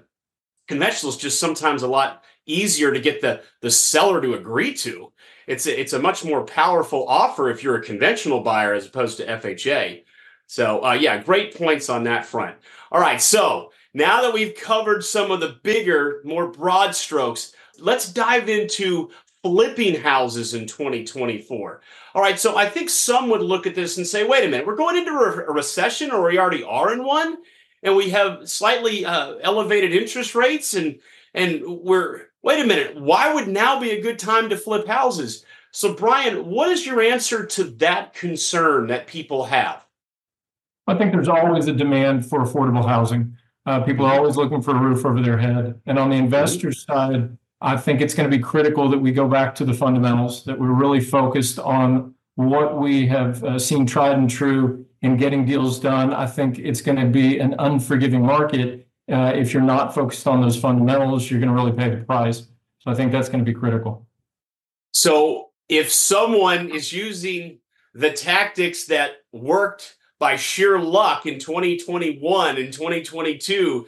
conventional 0.67 1.11
is 1.11 1.17
just 1.17 1.39
sometimes 1.39 1.81
a 1.83 1.87
lot 1.87 2.23
easier 2.45 2.91
to 2.91 2.99
get 2.99 3.21
the 3.21 3.41
the 3.61 3.71
seller 3.71 4.21
to 4.21 4.33
agree 4.33 4.73
to. 4.73 5.13
It's 5.47 5.65
a, 5.65 5.79
it's 5.79 5.93
a 5.93 5.99
much 5.99 6.25
more 6.25 6.43
powerful 6.43 7.07
offer 7.07 7.49
if 7.49 7.63
you're 7.63 7.77
a 7.77 7.83
conventional 7.83 8.41
buyer 8.41 8.73
as 8.73 8.85
opposed 8.85 9.17
to 9.17 9.25
FHA. 9.25 10.03
So, 10.49 10.83
uh, 10.83 10.93
yeah, 10.93 11.21
great 11.21 11.55
points 11.55 11.89
on 11.89 12.05
that 12.05 12.25
front. 12.25 12.57
All 12.91 12.99
right, 12.99 13.21
so 13.21 13.71
now 13.93 14.23
that 14.23 14.33
we've 14.33 14.55
covered 14.55 15.03
some 15.03 15.29
of 15.29 15.41
the 15.41 15.59
bigger, 15.61 16.21
more 16.25 16.47
broad 16.47 16.95
strokes, 16.95 17.53
let's 17.77 18.11
dive 18.11 18.49
into 18.49 19.11
flipping 19.43 20.01
houses 20.01 20.55
in 20.55 20.65
2024. 20.65 21.81
All 22.15 22.21
right, 22.23 22.39
so 22.39 22.57
I 22.57 22.67
think 22.67 22.89
some 22.89 23.29
would 23.29 23.43
look 23.43 23.67
at 23.67 23.75
this 23.75 23.97
and 23.97 24.07
say, 24.07 24.25
wait 24.25 24.43
a 24.43 24.49
minute, 24.49 24.65
we're 24.65 24.75
going 24.75 24.97
into 24.97 25.11
a 25.11 25.53
recession 25.53 26.09
or 26.09 26.27
we 26.27 26.39
already 26.39 26.63
are 26.63 26.93
in 26.93 27.03
one, 27.03 27.37
and 27.83 27.95
we 27.95 28.09
have 28.09 28.49
slightly 28.49 29.05
uh, 29.05 29.35
elevated 29.43 29.93
interest 29.93 30.33
rates, 30.33 30.73
and 30.73 30.97
and 31.35 31.61
we're 31.63 32.23
wait 32.41 32.59
a 32.59 32.65
minute, 32.67 32.95
why 32.95 33.31
would 33.31 33.47
now 33.47 33.79
be 33.79 33.91
a 33.91 34.01
good 34.01 34.17
time 34.17 34.49
to 34.49 34.57
flip 34.57 34.87
houses? 34.87 35.45
So, 35.69 35.93
Brian, 35.93 36.47
what 36.47 36.71
is 36.71 36.87
your 36.87 37.01
answer 37.01 37.45
to 37.45 37.65
that 37.65 38.15
concern 38.15 38.87
that 38.87 39.05
people 39.05 39.45
have? 39.45 39.85
I 40.89 40.97
think 40.97 41.11
there's 41.11 41.27
always 41.27 41.67
a 41.67 41.73
demand 41.73 42.25
for 42.25 42.39
affordable 42.39 42.85
housing. 42.85 43.37
Uh, 43.65 43.81
people 43.81 44.05
are 44.05 44.15
always 44.15 44.35
looking 44.35 44.61
for 44.61 44.71
a 44.71 44.79
roof 44.79 45.05
over 45.05 45.21
their 45.21 45.37
head. 45.37 45.79
And 45.85 45.99
on 45.99 46.09
the 46.09 46.15
investor 46.15 46.71
side, 46.71 47.37
I 47.61 47.77
think 47.77 48.01
it's 48.01 48.15
going 48.15 48.29
to 48.29 48.35
be 48.35 48.41
critical 48.41 48.89
that 48.89 48.97
we 48.97 49.11
go 49.11 49.27
back 49.27 49.53
to 49.55 49.65
the 49.65 49.73
fundamentals, 49.73 50.43
that 50.45 50.59
we're 50.59 50.71
really 50.71 50.99
focused 50.99 51.59
on 51.59 52.15
what 52.35 52.79
we 52.79 53.05
have 53.07 53.43
uh, 53.43 53.59
seen 53.59 53.85
tried 53.85 54.17
and 54.17 54.29
true 54.29 54.85
in 55.01 55.15
getting 55.15 55.45
deals 55.45 55.79
done. 55.79 56.11
I 56.11 56.25
think 56.25 56.57
it's 56.57 56.81
going 56.81 56.97
to 56.97 57.05
be 57.05 57.37
an 57.37 57.53
unforgiving 57.59 58.25
market. 58.25 58.87
Uh, 59.11 59.33
if 59.35 59.53
you're 59.53 59.61
not 59.61 59.93
focused 59.93 60.25
on 60.25 60.41
those 60.41 60.57
fundamentals, 60.57 61.29
you're 61.29 61.39
going 61.39 61.49
to 61.49 61.55
really 61.55 61.71
pay 61.71 61.89
the 61.89 62.03
price. 62.03 62.47
So 62.79 62.89
I 62.89 62.95
think 62.95 63.11
that's 63.11 63.29
going 63.29 63.45
to 63.45 63.51
be 63.51 63.57
critical. 63.57 64.07
So 64.93 65.49
if 65.67 65.91
someone 65.91 66.69
is 66.69 66.91
using 66.91 67.59
the 67.93 68.09
tactics 68.11 68.85
that 68.85 69.17
worked 69.31 69.97
by 70.19 70.35
sheer 70.35 70.77
luck 70.79 71.25
in 71.25 71.39
2021 71.39 72.57
and 72.57 72.73
2022, 72.73 73.87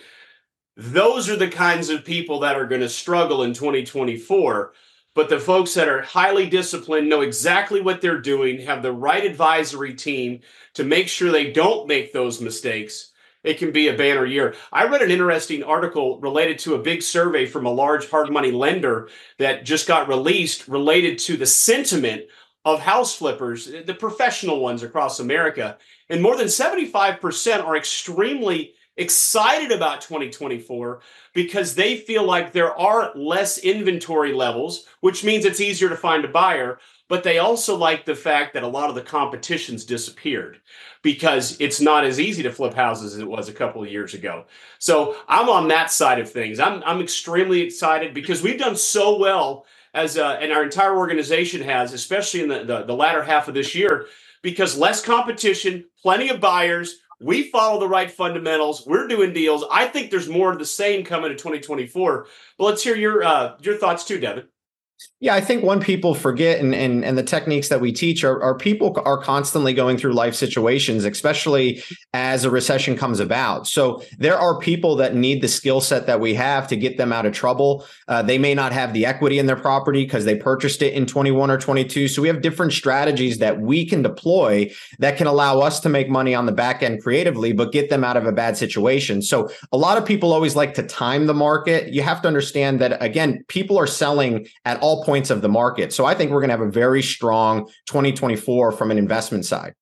those 0.78 1.30
are 1.30 1.36
the 1.36 1.50
kinds 1.50 1.90
of 1.90 2.06
people 2.06 2.40
that 2.40 2.56
are 2.56 2.66
going 2.66 2.82
to 2.82 2.90
struggle 2.90 3.44
in 3.44 3.54
2024. 3.54 4.74
But 5.14 5.28
the 5.28 5.40
folks 5.40 5.74
that 5.74 5.90
are 5.90 6.02
highly 6.02 6.50
disciplined 6.50 7.10
know 7.10 7.20
exactly 7.20 7.82
what 7.82 8.00
they're 8.00 8.22
doing, 8.22 8.62
have 8.62 8.82
the 8.82 8.94
right 8.94 9.26
advisory 9.26 9.94
team 9.94 10.40
to 10.76 10.86
make 10.86 11.10
sure 11.10 11.32
they 11.32 11.52
don't 11.52 11.86
make 11.86 12.14
those 12.14 12.40
mistakes. 12.40 13.12
It 13.44 13.58
can 13.58 13.72
be 13.72 13.88
a 13.88 13.98
banner 13.98 14.26
year. 14.26 14.56
I 14.72 14.86
read 14.86 15.02
an 15.02 15.12
interesting 15.12 15.64
article 15.64 16.20
related 16.22 16.60
to 16.60 16.76
a 16.76 16.82
big 16.82 17.02
survey 17.02 17.46
from 17.46 17.66
a 17.66 17.72
large 17.72 18.10
hard 18.10 18.32
money 18.32 18.52
lender 18.52 19.10
that 19.40 19.66
just 19.66 19.88
got 19.88 20.08
released 20.08 20.68
related 20.68 21.18
to 21.20 21.36
the 21.36 21.46
sentiment 21.46 22.24
of 22.66 22.80
house 22.82 23.16
flippers, 23.16 23.68
eh, 23.70 23.84
the 23.86 23.94
professional 23.94 24.60
ones 24.60 24.84
across 24.84 25.20
America. 25.20 25.78
And 26.10 26.22
more 26.22 26.38
than 26.38 26.48
75% 26.48 27.64
are 27.64 27.76
extremely 27.78 28.74
excited 28.98 29.72
about 29.72 30.02
2024 30.02 31.02
because 31.34 31.76
they 31.76 31.98
feel 31.98 32.24
like 32.26 32.52
there 32.52 32.78
are 32.78 33.12
less 33.16 33.58
inventory 33.60 34.34
levels, 34.34 34.86
which 35.00 35.24
means 35.24 35.46
it's 35.46 35.62
easier 35.62 35.90
to 35.90 35.96
find 35.98 36.26
a 36.26 36.28
buyer. 36.28 36.80
but 37.08 37.24
they 37.24 37.40
also 37.40 37.76
like 37.76 38.06
the 38.06 38.16
fact 38.16 38.54
that 38.54 38.64
a 38.64 38.68
lot 38.68 38.88
of 38.88 38.96
the 38.96 39.02
competition's 39.02 39.84
disappeared 39.84 40.62
because 41.02 41.60
it's 41.60 41.82
not 41.82 42.06
as 42.06 42.20
easy 42.22 42.42
to 42.44 42.52
flip 42.52 42.74
houses 42.74 43.14
as 43.16 43.20
it 43.20 43.28
was 43.28 43.50
a 43.50 43.54
couple 43.54 43.84
of 43.84 43.90
years 43.92 44.14
ago. 44.14 44.46
So 44.80 45.18
I'm 45.28 45.50
on 45.50 45.68
that 45.70 45.92
side 45.92 46.20
of 46.20 46.32
things. 46.32 46.60
I'm 46.60 46.82
I'm 46.86 47.02
extremely 47.02 47.62
excited 47.62 48.14
because 48.14 48.42
we've 48.42 48.60
done 48.60 48.76
so 48.78 49.18
well 49.18 49.66
as 49.94 50.18
uh, 50.18 50.38
and 50.42 50.52
our 50.52 50.64
entire 50.64 50.98
organization 50.98 51.62
has, 51.64 51.94
especially 51.94 52.42
in 52.42 52.50
the, 52.50 52.64
the 52.64 52.84
the 52.84 52.96
latter 52.96 53.24
half 53.24 53.48
of 53.48 53.54
this 53.54 53.76
year, 53.76 54.08
because 54.42 54.78
less 54.78 55.04
competition, 55.04 55.86
plenty 56.02 56.30
of 56.30 56.40
buyers. 56.42 56.98
We 57.22 57.44
follow 57.52 57.80
the 57.80 57.88
right 57.88 58.10
fundamentals. 58.12 58.86
We're 58.88 59.08
doing 59.08 59.32
deals. 59.34 59.64
I 59.72 59.88
think 59.88 60.10
there's 60.12 60.28
more 60.30 60.52
of 60.52 60.60
the 60.60 60.66
same 60.66 61.06
coming 61.06 61.30
to 61.30 61.36
2024. 61.36 62.28
But 62.58 62.64
let's 62.64 62.84
hear 62.84 62.96
your 62.96 63.24
uh, 63.24 63.58
your 63.62 63.78
thoughts 63.78 64.06
too, 64.06 64.20
Devin. 64.20 64.46
Yeah, 65.20 65.36
I 65.36 65.42
think 65.42 65.64
one 65.64 65.82
people 65.82 66.16
forget 66.16 66.60
and 66.60 66.74
and, 66.74 67.06
and 67.06 67.16
the 67.16 67.24
techniques 67.24 67.70
that 67.70 67.80
we 67.80 67.92
teach 67.92 68.24
are, 68.24 68.42
are 68.42 68.56
people 68.56 69.00
are 69.06 69.22
constantly 69.22 69.72
going 69.72 69.98
through 69.98 70.14
life 70.14 70.34
situations, 70.34 71.06
especially 71.06 71.84
as 72.14 72.44
a 72.44 72.50
recession 72.50 72.98
comes 72.98 73.20
about. 73.20 73.68
So 73.68 74.04
there 74.18 74.38
are 74.38 74.58
people 74.58 74.96
that 74.96 75.16
need 75.16 75.42
the 75.42 75.48
skill 75.48 75.80
set 75.80 76.08
that 76.08 76.20
we 76.20 76.34
have 76.34 76.68
to 76.70 76.76
get 76.76 76.98
them 76.98 77.14
out 77.14 77.28
of 77.28 77.34
trouble. 77.34 77.86
Uh, 78.08 78.24
they 78.24 78.40
may 78.40 78.56
not 78.56 78.72
have 78.72 78.94
the 78.94 79.06
equity 79.06 79.38
in 79.38 79.46
their 79.46 79.56
property 79.56 80.04
because 80.04 80.26
they 80.26 80.36
purchased 80.36 80.82
it 80.82 80.94
in 80.94 81.06
21 81.06 81.52
or 81.52 81.58
22. 81.60 82.08
So 82.08 82.22
we 82.22 82.28
have 82.28 82.42
different 82.42 82.74
strategies 82.74 83.38
that 83.38 83.62
we 83.62 83.86
can 83.86 84.02
deploy 84.02 84.72
that 84.98 85.18
can 85.18 85.28
allow 85.28 85.60
us 85.60 85.80
to 85.82 85.90
make 85.90 86.10
money 86.10 86.34
on 86.34 86.48
the 86.48 86.52
back 86.52 86.82
end 86.82 87.04
creatively, 87.04 87.54
but 87.54 87.72
get 87.72 87.90
them 87.92 88.04
out 88.04 88.18
of 88.18 88.26
a 88.26 88.32
bad 88.32 88.58
situation. 88.58 89.22
So 89.22 89.50
a 89.72 89.78
lot 89.78 90.00
of 90.00 90.06
people 90.06 90.34
always 90.34 90.56
like 90.56 90.74
to 90.76 90.84
time 90.84 91.28
the 91.28 91.34
market. 91.34 91.94
You 91.94 92.02
have 92.02 92.22
to 92.24 92.28
understand 92.28 92.82
that 92.82 93.02
again, 93.04 93.44
people 93.48 93.78
are 93.78 93.88
selling 93.88 94.48
at 94.66 94.80
all 94.82 94.91
all 94.92 95.04
points 95.06 95.30
of 95.30 95.42
the 95.42 95.50
market. 95.50 95.94
So 95.94 96.06
I 96.06 96.14
think 96.14 96.32
we're 96.32 96.42
going 96.42 96.50
to 96.50 96.58
have 96.58 96.68
a 96.68 96.70
very 96.70 97.02
strong 97.02 97.68
2024 97.88 98.74
from 98.74 98.92
an 98.92 98.98
investment 98.98 99.46
side. 99.46 99.74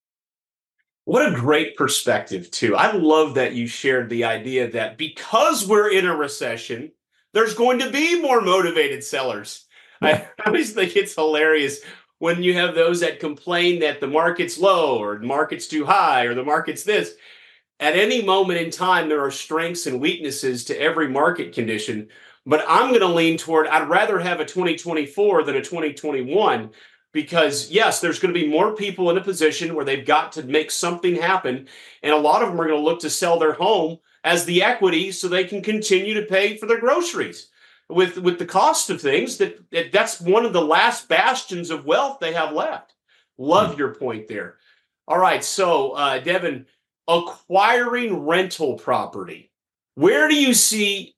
What 1.05 1.27
a 1.27 1.35
great 1.35 1.75
perspective, 1.75 2.51
too. 2.51 2.75
I 2.75 2.91
love 2.91 3.33
that 3.33 3.53
you 3.53 3.65
shared 3.65 4.09
the 4.09 4.25
idea 4.25 4.69
that 4.71 4.99
because 4.99 5.67
we're 5.67 5.91
in 5.91 6.05
a 6.05 6.15
recession, 6.15 6.91
there's 7.33 7.55
going 7.55 7.79
to 7.79 7.89
be 7.89 8.21
more 8.21 8.41
motivated 8.41 9.03
sellers. 9.03 9.65
I 9.99 10.27
always 10.45 10.73
think 10.73 10.95
it's 10.95 11.15
hilarious 11.15 11.79
when 12.19 12.43
you 12.43 12.53
have 12.53 12.75
those 12.75 12.99
that 12.99 13.19
complain 13.19 13.79
that 13.79 14.01
the 14.01 14.07
market's 14.07 14.59
low 14.59 14.99
or 14.99 15.17
the 15.17 15.25
market's 15.25 15.67
too 15.67 15.85
high 15.85 16.25
or 16.25 16.35
the 16.35 16.43
market's 16.43 16.83
this. 16.83 17.15
At 17.79 17.95
any 17.95 18.21
moment 18.21 18.59
in 18.59 18.69
time, 18.69 19.09
there 19.09 19.23
are 19.23 19.31
strengths 19.31 19.87
and 19.87 19.99
weaknesses 19.99 20.65
to 20.65 20.79
every 20.79 21.07
market 21.07 21.53
condition. 21.53 22.09
But 22.49 22.65
I'm 22.67 22.89
going 22.89 23.01
to 23.01 23.07
lean 23.07 23.37
toward 23.37 23.67
I'd 23.67 23.89
rather 23.89 24.17
have 24.17 24.39
a 24.39 24.45
2024 24.45 25.43
than 25.43 25.55
a 25.55 25.61
2021 25.61 26.71
because 27.13 27.69
yes, 27.69 28.01
there's 28.01 28.17
going 28.17 28.33
to 28.33 28.39
be 28.39 28.47
more 28.47 28.75
people 28.75 29.11
in 29.11 29.19
a 29.19 29.23
position 29.23 29.75
where 29.75 29.85
they've 29.85 30.05
got 30.05 30.31
to 30.31 30.43
make 30.43 30.71
something 30.71 31.15
happen. 31.15 31.67
And 32.01 32.11
a 32.11 32.17
lot 32.17 32.41
of 32.41 32.49
them 32.49 32.59
are 32.59 32.65
going 32.67 32.79
to 32.79 32.83
look 32.83 33.01
to 33.01 33.09
sell 33.11 33.37
their 33.37 33.53
home 33.53 33.99
as 34.23 34.45
the 34.45 34.63
equity 34.63 35.11
so 35.11 35.27
they 35.27 35.43
can 35.43 35.61
continue 35.61 36.15
to 36.15 36.25
pay 36.25 36.57
for 36.57 36.65
their 36.65 36.79
groceries. 36.79 37.49
With, 37.87 38.17
with 38.17 38.39
the 38.39 38.47
cost 38.47 38.89
of 38.89 38.99
things, 38.99 39.37
that, 39.37 39.59
that 39.69 39.91
that's 39.91 40.19
one 40.19 40.43
of 40.43 40.53
the 40.53 40.61
last 40.61 41.07
bastions 41.07 41.69
of 41.69 41.85
wealth 41.85 42.17
they 42.19 42.33
have 42.33 42.51
left. 42.51 42.95
Love 43.37 43.77
your 43.77 43.93
point 43.93 44.27
there. 44.27 44.55
All 45.07 45.19
right, 45.19 45.43
so 45.43 45.91
uh, 45.91 46.17
Devin, 46.19 46.65
acquiring 47.07 48.25
rental 48.25 48.73
property. 48.75 49.51
Where 49.93 50.27
do 50.27 50.35
you 50.35 50.55
see 50.55 51.15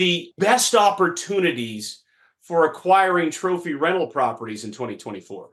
the 0.00 0.32
best 0.38 0.74
opportunities 0.74 2.02
for 2.40 2.64
acquiring 2.64 3.30
trophy 3.30 3.74
rental 3.74 4.06
properties 4.06 4.64
in 4.64 4.72
2024? 4.72 5.50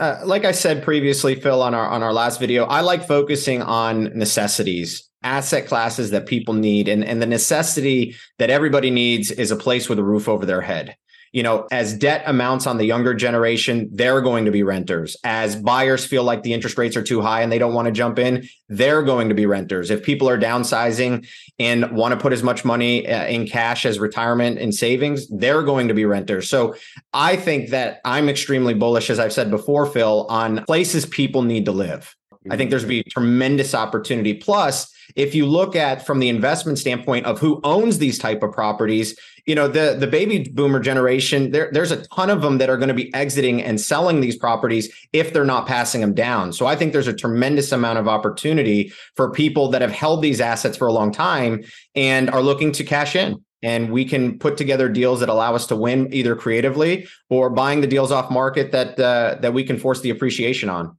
Uh, 0.00 0.20
like 0.24 0.44
I 0.44 0.50
said 0.50 0.82
previously, 0.82 1.36
Phil, 1.36 1.62
on 1.62 1.72
our 1.72 1.86
on 1.86 2.02
our 2.02 2.12
last 2.12 2.40
video, 2.40 2.64
I 2.64 2.80
like 2.80 3.06
focusing 3.06 3.62
on 3.62 4.10
necessities, 4.18 5.08
asset 5.22 5.68
classes 5.68 6.10
that 6.10 6.26
people 6.26 6.54
need, 6.54 6.88
and 6.88 7.04
and 7.04 7.22
the 7.22 7.26
necessity 7.26 8.16
that 8.38 8.50
everybody 8.50 8.90
needs 8.90 9.30
is 9.30 9.52
a 9.52 9.56
place 9.56 9.88
with 9.88 10.00
a 10.00 10.04
roof 10.04 10.28
over 10.28 10.44
their 10.44 10.62
head 10.62 10.96
you 11.34 11.42
know, 11.42 11.66
as 11.72 11.92
debt 11.94 12.22
amounts 12.26 12.64
on 12.64 12.78
the 12.78 12.84
younger 12.84 13.12
generation, 13.12 13.90
they're 13.92 14.20
going 14.20 14.44
to 14.44 14.52
be 14.52 14.62
renters. 14.62 15.16
As 15.24 15.56
buyers 15.56 16.06
feel 16.06 16.22
like 16.22 16.44
the 16.44 16.52
interest 16.52 16.78
rates 16.78 16.96
are 16.96 17.02
too 17.02 17.20
high 17.22 17.42
and 17.42 17.50
they 17.50 17.58
don't 17.58 17.74
want 17.74 17.86
to 17.86 17.92
jump 17.92 18.20
in, 18.20 18.48
they're 18.68 19.02
going 19.02 19.28
to 19.30 19.34
be 19.34 19.44
renters. 19.44 19.90
If 19.90 20.04
people 20.04 20.28
are 20.28 20.38
downsizing 20.38 21.26
and 21.58 21.90
want 21.90 22.14
to 22.14 22.20
put 22.20 22.32
as 22.32 22.44
much 22.44 22.64
money 22.64 23.08
uh, 23.08 23.26
in 23.26 23.48
cash 23.48 23.84
as 23.84 23.98
retirement 23.98 24.60
and 24.60 24.72
savings, 24.72 25.26
they're 25.28 25.64
going 25.64 25.88
to 25.88 25.94
be 25.94 26.04
renters. 26.04 26.48
So 26.48 26.76
I 27.12 27.34
think 27.34 27.70
that 27.70 28.00
I'm 28.04 28.28
extremely 28.28 28.74
bullish, 28.74 29.10
as 29.10 29.18
I've 29.18 29.32
said 29.32 29.50
before, 29.50 29.86
Phil, 29.86 30.28
on 30.28 30.64
places 30.66 31.04
people 31.04 31.42
need 31.42 31.64
to 31.64 31.72
live. 31.72 32.14
I 32.50 32.56
think 32.56 32.70
there's 32.70 32.84
be 32.84 33.02
tremendous 33.04 33.74
opportunity. 33.74 34.34
Plus, 34.34 34.92
if 35.16 35.34
you 35.34 35.46
look 35.46 35.76
at 35.76 36.04
from 36.04 36.18
the 36.18 36.28
investment 36.28 36.78
standpoint 36.78 37.26
of 37.26 37.38
who 37.38 37.60
owns 37.64 37.98
these 37.98 38.18
type 38.18 38.42
of 38.42 38.52
properties, 38.52 39.18
you 39.46 39.54
know 39.54 39.68
the 39.68 39.96
the 39.98 40.06
baby 40.06 40.48
boomer 40.54 40.80
generation 40.80 41.50
there 41.50 41.70
there's 41.72 41.90
a 41.90 42.06
ton 42.08 42.30
of 42.30 42.40
them 42.40 42.58
that 42.58 42.70
are 42.70 42.76
going 42.76 42.88
to 42.88 42.94
be 42.94 43.12
exiting 43.14 43.62
and 43.62 43.80
selling 43.80 44.20
these 44.20 44.36
properties 44.36 44.92
if 45.12 45.32
they're 45.32 45.44
not 45.44 45.66
passing 45.66 46.00
them 46.00 46.14
down. 46.14 46.52
So 46.52 46.66
i 46.66 46.76
think 46.76 46.92
there's 46.92 47.08
a 47.08 47.14
tremendous 47.14 47.72
amount 47.72 47.98
of 47.98 48.08
opportunity 48.08 48.92
for 49.16 49.30
people 49.30 49.68
that 49.70 49.82
have 49.82 49.92
held 49.92 50.22
these 50.22 50.40
assets 50.40 50.76
for 50.76 50.86
a 50.86 50.92
long 50.92 51.12
time 51.12 51.62
and 51.94 52.30
are 52.30 52.42
looking 52.42 52.72
to 52.72 52.84
cash 52.84 53.14
in. 53.16 53.44
And 53.62 53.90
we 53.90 54.04
can 54.04 54.38
put 54.38 54.58
together 54.58 54.90
deals 54.90 55.20
that 55.20 55.30
allow 55.30 55.54
us 55.54 55.66
to 55.68 55.76
win 55.76 56.12
either 56.12 56.36
creatively 56.36 57.06
or 57.30 57.48
buying 57.48 57.80
the 57.80 57.86
deals 57.86 58.12
off 58.12 58.30
market 58.30 58.72
that 58.72 58.98
uh, 59.00 59.36
that 59.40 59.52
we 59.52 59.64
can 59.64 59.78
force 59.78 60.00
the 60.00 60.10
appreciation 60.10 60.68
on 60.68 60.96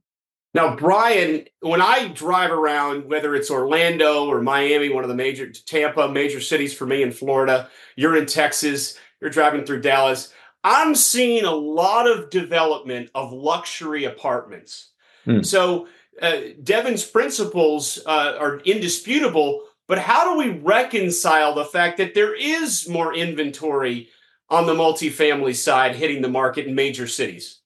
now, 0.56 0.74
Brian, 0.74 1.44
when 1.60 1.82
I 1.82 2.08
drive 2.08 2.50
around, 2.50 3.10
whether 3.10 3.34
it's 3.34 3.50
Orlando 3.50 4.24
or 4.24 4.40
Miami, 4.40 4.88
one 4.88 5.04
of 5.04 5.10
the 5.10 5.14
major 5.14 5.50
Tampa, 5.50 6.08
major 6.08 6.40
cities 6.40 6.72
for 6.72 6.86
me 6.86 7.02
in 7.02 7.12
Florida, 7.12 7.68
you're 7.94 8.16
in 8.16 8.24
Texas, 8.24 8.98
you're 9.20 9.28
driving 9.28 9.66
through 9.66 9.82
Dallas, 9.82 10.32
I'm 10.64 10.94
seeing 10.94 11.44
a 11.44 11.54
lot 11.54 12.08
of 12.08 12.30
development 12.30 13.10
of 13.14 13.34
luxury 13.34 14.04
apartments. 14.04 14.92
Hmm. 15.26 15.42
So, 15.42 15.88
uh, 16.22 16.38
Devin's 16.62 17.04
principles 17.04 17.98
uh, 18.06 18.36
are 18.40 18.60
indisputable, 18.60 19.62
but 19.86 19.98
how 19.98 20.32
do 20.32 20.38
we 20.38 20.58
reconcile 20.60 21.54
the 21.54 21.66
fact 21.66 21.98
that 21.98 22.14
there 22.14 22.34
is 22.34 22.88
more 22.88 23.14
inventory 23.14 24.08
on 24.48 24.64
the 24.64 24.74
multifamily 24.74 25.54
side 25.54 25.96
hitting 25.96 26.22
the 26.22 26.30
market 26.30 26.66
in 26.66 26.74
major 26.74 27.06
cities? 27.06 27.60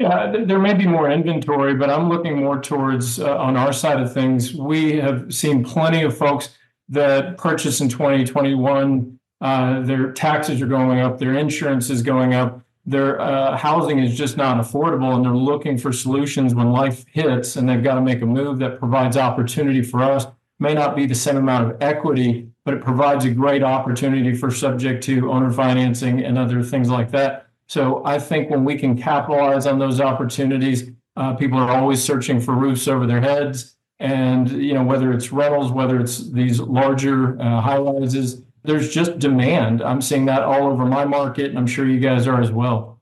Yeah, 0.00 0.32
there 0.46 0.58
may 0.58 0.72
be 0.72 0.86
more 0.86 1.10
inventory, 1.10 1.74
but 1.74 1.90
I'm 1.90 2.08
looking 2.08 2.38
more 2.38 2.58
towards 2.58 3.20
uh, 3.20 3.36
on 3.36 3.54
our 3.54 3.70
side 3.70 4.00
of 4.00 4.14
things. 4.14 4.54
We 4.54 4.96
have 4.96 5.32
seen 5.32 5.62
plenty 5.62 6.04
of 6.04 6.16
folks 6.16 6.56
that 6.88 7.36
purchase 7.36 7.82
in 7.82 7.90
2021. 7.90 9.18
Uh, 9.42 9.80
their 9.82 10.10
taxes 10.12 10.62
are 10.62 10.66
going 10.66 11.00
up, 11.00 11.18
their 11.18 11.34
insurance 11.34 11.90
is 11.90 12.00
going 12.00 12.32
up, 12.32 12.62
their 12.86 13.20
uh, 13.20 13.58
housing 13.58 13.98
is 13.98 14.16
just 14.16 14.38
not 14.38 14.56
affordable, 14.56 15.14
and 15.14 15.22
they're 15.22 15.32
looking 15.32 15.76
for 15.76 15.92
solutions 15.92 16.54
when 16.54 16.72
life 16.72 17.04
hits, 17.12 17.56
and 17.56 17.68
they've 17.68 17.84
got 17.84 17.96
to 17.96 18.00
make 18.00 18.22
a 18.22 18.26
move 18.26 18.58
that 18.60 18.78
provides 18.78 19.18
opportunity 19.18 19.82
for 19.82 20.02
us. 20.02 20.26
May 20.58 20.72
not 20.72 20.96
be 20.96 21.04
the 21.04 21.14
same 21.14 21.36
amount 21.36 21.70
of 21.70 21.82
equity, 21.82 22.48
but 22.64 22.72
it 22.72 22.82
provides 22.82 23.26
a 23.26 23.30
great 23.30 23.62
opportunity 23.62 24.34
for 24.34 24.50
subject 24.50 25.04
to 25.04 25.30
owner 25.30 25.52
financing 25.52 26.24
and 26.24 26.38
other 26.38 26.62
things 26.62 26.88
like 26.88 27.10
that 27.10 27.49
so 27.70 28.02
I 28.04 28.18
think 28.18 28.50
when 28.50 28.64
we 28.64 28.76
can 28.76 29.00
capitalize 29.00 29.64
on 29.64 29.78
those 29.78 30.00
opportunities, 30.00 30.90
uh, 31.14 31.34
people 31.34 31.56
are 31.56 31.70
always 31.70 32.02
searching 32.02 32.40
for 32.40 32.56
roofs 32.56 32.88
over 32.88 33.06
their 33.06 33.20
heads. 33.20 33.76
And, 34.00 34.50
you 34.50 34.74
know, 34.74 34.82
whether 34.82 35.12
it's 35.12 35.30
rentals, 35.30 35.70
whether 35.70 36.00
it's 36.00 36.32
these 36.32 36.58
larger 36.58 37.40
uh, 37.40 37.60
high 37.60 37.78
rises, 37.78 38.42
there's 38.64 38.92
just 38.92 39.20
demand. 39.20 39.82
I'm 39.82 40.02
seeing 40.02 40.24
that 40.24 40.42
all 40.42 40.66
over 40.66 40.84
my 40.84 41.04
market, 41.04 41.50
and 41.50 41.56
I'm 41.56 41.68
sure 41.68 41.86
you 41.86 42.00
guys 42.00 42.26
are 42.26 42.40
as 42.40 42.50
well. 42.50 42.98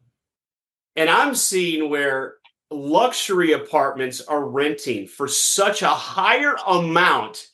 And 0.97 1.09
I'm 1.09 1.35
seeing 1.35 1.89
where 1.89 2.35
luxury 2.71 3.53
apartments 3.53 4.21
are 4.21 4.45
renting 4.45 5.07
for 5.07 5.29
such 5.29 5.81
a 5.81 5.89
higher 5.89 6.57
amount 6.67 7.47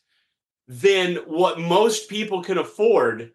than 0.67 1.15
what 1.27 1.61
most 1.61 2.09
people 2.09 2.43
can 2.43 2.59
afford 2.59 3.31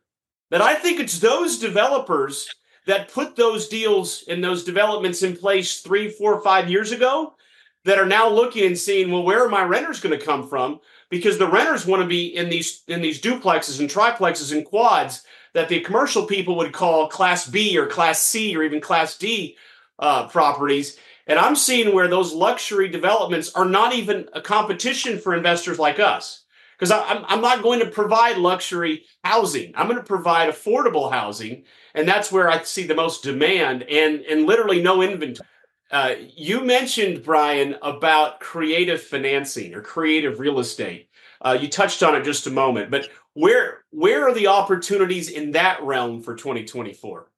that 0.52 0.62
I 0.62 0.76
think 0.76 1.00
it's 1.00 1.20
those 1.20 1.60
developers 1.60 2.50
that 2.90 3.14
put 3.14 3.36
those 3.36 3.68
deals 3.68 4.24
and 4.28 4.44
those 4.44 4.64
developments 4.64 5.22
in 5.22 5.38
place 5.38 5.82
three, 5.82 6.10
four, 6.10 6.42
five 6.42 6.70
years 6.70 6.92
ago 6.92 7.36
that 7.86 8.00
are 8.00 8.06
now 8.06 8.28
looking 8.28 8.66
and 8.66 8.78
seeing, 8.78 9.12
well, 9.12 9.22
where 9.24 9.46
are 9.46 9.50
my 9.50 9.64
renters 9.64 10.00
going 10.00 10.18
to 10.18 10.26
come 10.26 10.50
from? 10.50 10.80
Because 11.10 11.38
the 11.38 11.48
renters 11.48 11.86
want 11.86 12.02
to 12.02 12.08
be 12.08 12.36
in 12.36 12.50
these 12.50 12.82
in 12.88 13.02
these 13.02 13.22
duplexes 13.22 13.80
and 13.80 13.90
triplexes 13.90 14.52
and 14.52 14.66
quads 14.66 15.24
that 15.54 15.70
the 15.70 15.82
commercial 15.82 16.26
people 16.26 16.58
would 16.58 16.74
call 16.74 17.08
Class 17.08 17.48
B 17.48 17.78
or 17.78 17.86
Class 17.86 18.24
C 18.24 18.58
or 18.58 18.64
even 18.64 18.82
Class 18.82 19.18
D 19.18 19.56
uh, 20.00 20.28
properties. 20.28 20.98
And 21.28 21.38
I'm 21.38 21.56
seeing 21.56 21.94
where 21.94 22.08
those 22.08 22.34
luxury 22.34 22.90
developments 22.90 23.54
are 23.54 23.66
not 23.66 23.94
even 23.94 24.28
a 24.34 24.42
competition 24.42 25.20
for 25.20 25.36
investors 25.36 25.78
like 25.78 26.00
us. 26.00 26.44
because 26.80 26.92
I'm, 26.92 27.26
I'm 27.28 27.42
not 27.42 27.62
going 27.62 27.82
to 27.82 27.92
provide 27.92 28.38
luxury 28.38 29.04
housing. 29.24 29.74
I'm 29.76 29.88
going 29.88 30.00
to 30.00 30.04
provide 30.04 30.50
affordable 30.50 31.12
housing. 31.12 31.66
And 31.96 32.08
that's 32.08 32.32
where 32.32 32.50
I 32.50 32.64
see 32.64 32.86
the 32.86 32.96
most 32.96 33.24
demand 33.24 33.84
and, 33.84 34.22
and 34.22 34.46
literally 34.46 34.82
no 34.82 35.02
inventory. 35.02 35.48
Uh, 35.92 36.14
you 36.36 36.64
mentioned, 36.64 37.24
Brian, 37.24 37.76
about 37.82 38.40
creative 38.40 39.02
financing 39.02 39.74
or 39.74 39.82
creative 39.82 40.40
real 40.40 40.60
estate. 40.60 41.10
Uh, 41.42 41.58
you 41.60 41.68
touched 41.68 42.04
on 42.04 42.16
it 42.16 42.24
just 42.24 42.48
a 42.48 42.52
moment, 42.52 42.92
but 42.92 43.10
where 43.34 43.86
where 43.92 44.28
are 44.28 44.34
the 44.34 44.48
opportunities 44.48 45.30
in 45.30 45.52
that 45.52 45.82
realm 45.82 46.22
for 46.22 46.36
2024? 46.36 47.32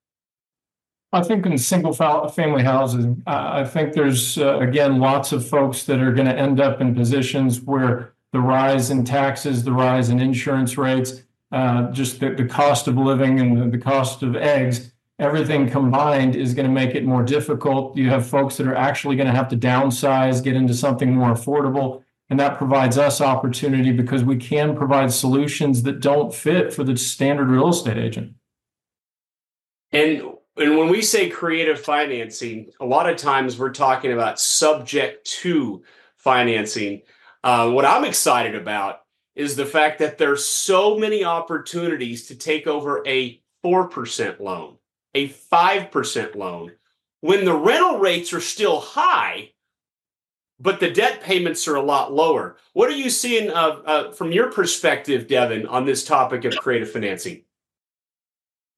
I 1.14 1.24
think 1.24 1.46
in 1.46 1.58
single 1.58 1.94
family 1.94 2.64
housing, 2.64 3.22
I 3.28 3.64
think 3.66 3.94
there's 3.94 4.38
uh, 4.38 4.60
again 4.60 5.00
lots 5.00 5.32
of 5.32 5.48
folks 5.48 5.84
that 5.84 6.00
are 6.00 6.14
going 6.14 6.28
to 6.28 6.38
end 6.38 6.60
up 6.60 6.82
in 6.82 6.96
positions 6.96 7.62
where 7.62 8.14
the 8.32 8.40
rise 8.40 8.90
in 8.90 9.04
taxes, 9.04 9.64
the 9.64 9.74
rise 9.74 10.10
in 10.10 10.20
insurance 10.20 10.78
rates, 10.78 11.24
uh, 11.52 11.92
just 11.92 12.20
the, 12.20 12.32
the 12.32 12.46
cost 12.46 12.88
of 12.88 12.98
living 12.98 13.40
and 13.40 13.58
the, 13.58 13.78
the 13.78 13.84
cost 13.84 14.24
of 14.24 14.36
eggs, 14.36 14.92
everything 15.20 15.70
combined 15.70 16.36
is 16.36 16.54
going 16.54 16.68
to 16.68 16.72
make 16.72 16.96
it 16.96 17.04
more 17.04 17.24
difficult. 17.24 17.98
You 17.98 18.10
have 18.10 18.26
folks 18.26 18.58
that 18.58 18.68
are 18.68 18.76
actually 18.76 19.16
going 19.16 19.28
to 19.28 19.36
have 19.36 19.50
to 19.50 19.58
downsize, 19.58 20.44
get 20.44 20.56
into 20.56 20.74
something 20.74 21.14
more 21.14 21.32
affordable. 21.32 22.04
And 22.30 22.40
that 22.40 22.58
provides 22.58 22.98
us 22.98 23.20
opportunity 23.20 23.92
because 23.92 24.24
we 24.24 24.38
can 24.38 24.76
provide 24.76 25.12
solutions 25.12 25.84
that 25.84 26.00
don't 26.00 26.34
fit 26.34 26.74
for 26.74 26.86
the 26.86 26.96
standard 26.96 27.50
real 27.50 27.68
estate 27.68 27.98
agent. 27.98 28.36
And 29.92 30.24
and 30.58 30.78
when 30.78 30.90
we 30.90 31.02
say 31.02 31.30
creative 31.30 31.80
financing, 31.80 32.72
a 32.80 32.86
lot 32.86 33.10
of 33.10 33.18
times 33.18 33.58
we're 33.58 33.72
talking 33.72 34.12
about 34.12 34.40
subject 34.40 35.26
to 35.42 35.84
financing. 36.18 37.02
Uh, 37.44 37.72
what 37.72 37.86
I'm 37.86 38.04
excited 38.04 38.56
about 38.56 39.01
is 39.36 39.56
the 39.56 39.66
fact 39.66 40.00
that 40.00 40.18
there's 40.18 40.46
so 40.46 40.98
many 40.98 41.24
opportunities 41.24 42.28
to 42.28 42.36
take 42.36 42.68
over 42.68 43.04
a 43.08 43.42
4% 43.64 44.40
loan, 44.40 44.78
a 45.14 45.30
5% 45.30 46.36
loan, 46.36 46.74
when 47.22 47.46
the 47.46 47.56
rental 47.56 48.00
rates 48.00 48.34
are 48.34 48.42
still 48.42 48.80
high, 48.80 49.52
but 50.60 50.80
the 50.80 50.92
debt 50.92 51.22
payments 51.22 51.68
are 51.68 51.76
a 51.76 51.82
lot 51.82 52.14
lower. 52.14 52.58
What 52.74 52.90
are 52.90 52.96
you 52.96 53.10
seeing 53.10 53.50
uh, 53.50 53.82
uh, 53.86 54.12
from 54.12 54.32
your 54.32 54.52
perspective, 54.52 55.28
Devin, 55.28 55.66
on 55.66 55.86
this 55.86 56.04
topic 56.04 56.46
of 56.46 56.56
creative 56.58 56.92
financing? 56.92 57.44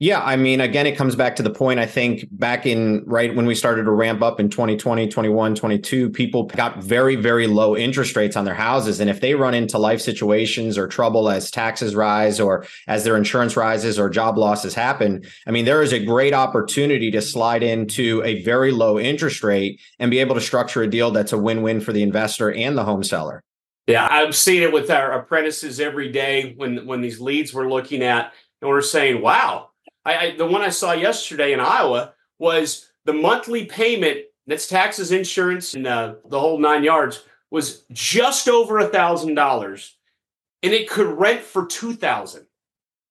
Yeah, 0.03 0.21
I 0.21 0.35
mean, 0.35 0.59
again, 0.59 0.85
it 0.85 0.97
comes 0.97 1.15
back 1.15 1.37
to 1.37 1.43
the 1.43 1.49
point 1.49 1.79
I 1.79 1.85
think 1.85 2.27
back 2.29 2.65
in 2.65 3.05
right 3.05 3.33
when 3.33 3.45
we 3.45 3.55
started 3.55 3.85
to 3.85 3.91
ramp 3.91 4.21
up 4.21 4.37
in 4.37 4.49
2020, 4.49 5.07
21, 5.07 5.55
22, 5.55 6.09
people 6.09 6.43
got 6.43 6.83
very, 6.83 7.15
very 7.15 7.47
low 7.47 7.77
interest 7.77 8.13
rates 8.17 8.35
on 8.35 8.43
their 8.43 8.53
houses. 8.53 8.99
And 8.99 9.09
if 9.09 9.21
they 9.21 9.33
run 9.33 9.53
into 9.53 9.77
life 9.77 10.01
situations 10.01 10.77
or 10.77 10.89
trouble 10.89 11.29
as 11.29 11.49
taxes 11.49 11.95
rise 11.95 12.41
or 12.41 12.65
as 12.85 13.05
their 13.05 13.15
insurance 13.15 13.55
rises 13.55 13.97
or 13.97 14.09
job 14.09 14.37
losses 14.37 14.73
happen, 14.73 15.23
I 15.47 15.51
mean, 15.51 15.63
there 15.63 15.81
is 15.81 15.93
a 15.93 16.03
great 16.03 16.33
opportunity 16.33 17.09
to 17.11 17.21
slide 17.21 17.63
into 17.63 18.21
a 18.25 18.43
very 18.43 18.73
low 18.73 18.99
interest 18.99 19.41
rate 19.41 19.79
and 19.99 20.11
be 20.11 20.19
able 20.19 20.35
to 20.35 20.41
structure 20.41 20.83
a 20.83 20.87
deal 20.89 21.11
that's 21.11 21.31
a 21.31 21.37
win 21.37 21.61
win 21.61 21.79
for 21.79 21.93
the 21.93 22.03
investor 22.03 22.51
and 22.51 22.77
the 22.77 22.83
home 22.83 23.03
seller. 23.03 23.41
Yeah, 23.87 24.05
I've 24.11 24.35
seen 24.35 24.63
it 24.63 24.73
with 24.73 24.91
our 24.91 25.13
apprentices 25.13 25.79
every 25.79 26.11
day 26.11 26.55
when 26.57 26.85
when 26.85 26.99
these 26.99 27.21
leads 27.21 27.53
we're 27.53 27.69
looking 27.69 28.03
at, 28.03 28.33
and 28.61 28.69
we're 28.69 28.81
saying, 28.81 29.21
"Wow, 29.21 29.69
I, 30.05 30.17
I, 30.17 30.35
the 30.35 30.45
one 30.45 30.61
I 30.61 30.69
saw 30.69 30.93
yesterday 30.93 31.53
in 31.53 31.59
Iowa 31.59 32.13
was 32.39 32.91
the 33.05 33.13
monthly 33.13 33.65
payment 33.65 34.19
that's 34.47 34.67
taxes, 34.67 35.11
insurance, 35.11 35.73
and 35.73 35.87
uh, 35.87 36.15
the 36.29 36.39
whole 36.39 36.57
nine 36.57 36.83
yards 36.83 37.23
was 37.49 37.83
just 37.91 38.49
over 38.49 38.79
a 38.79 38.87
thousand 38.87 39.35
dollars, 39.35 39.95
and 40.61 40.73
it 40.73 40.89
could 40.89 41.07
rent 41.07 41.41
for 41.41 41.65
two 41.65 41.93
thousand. 41.93 42.45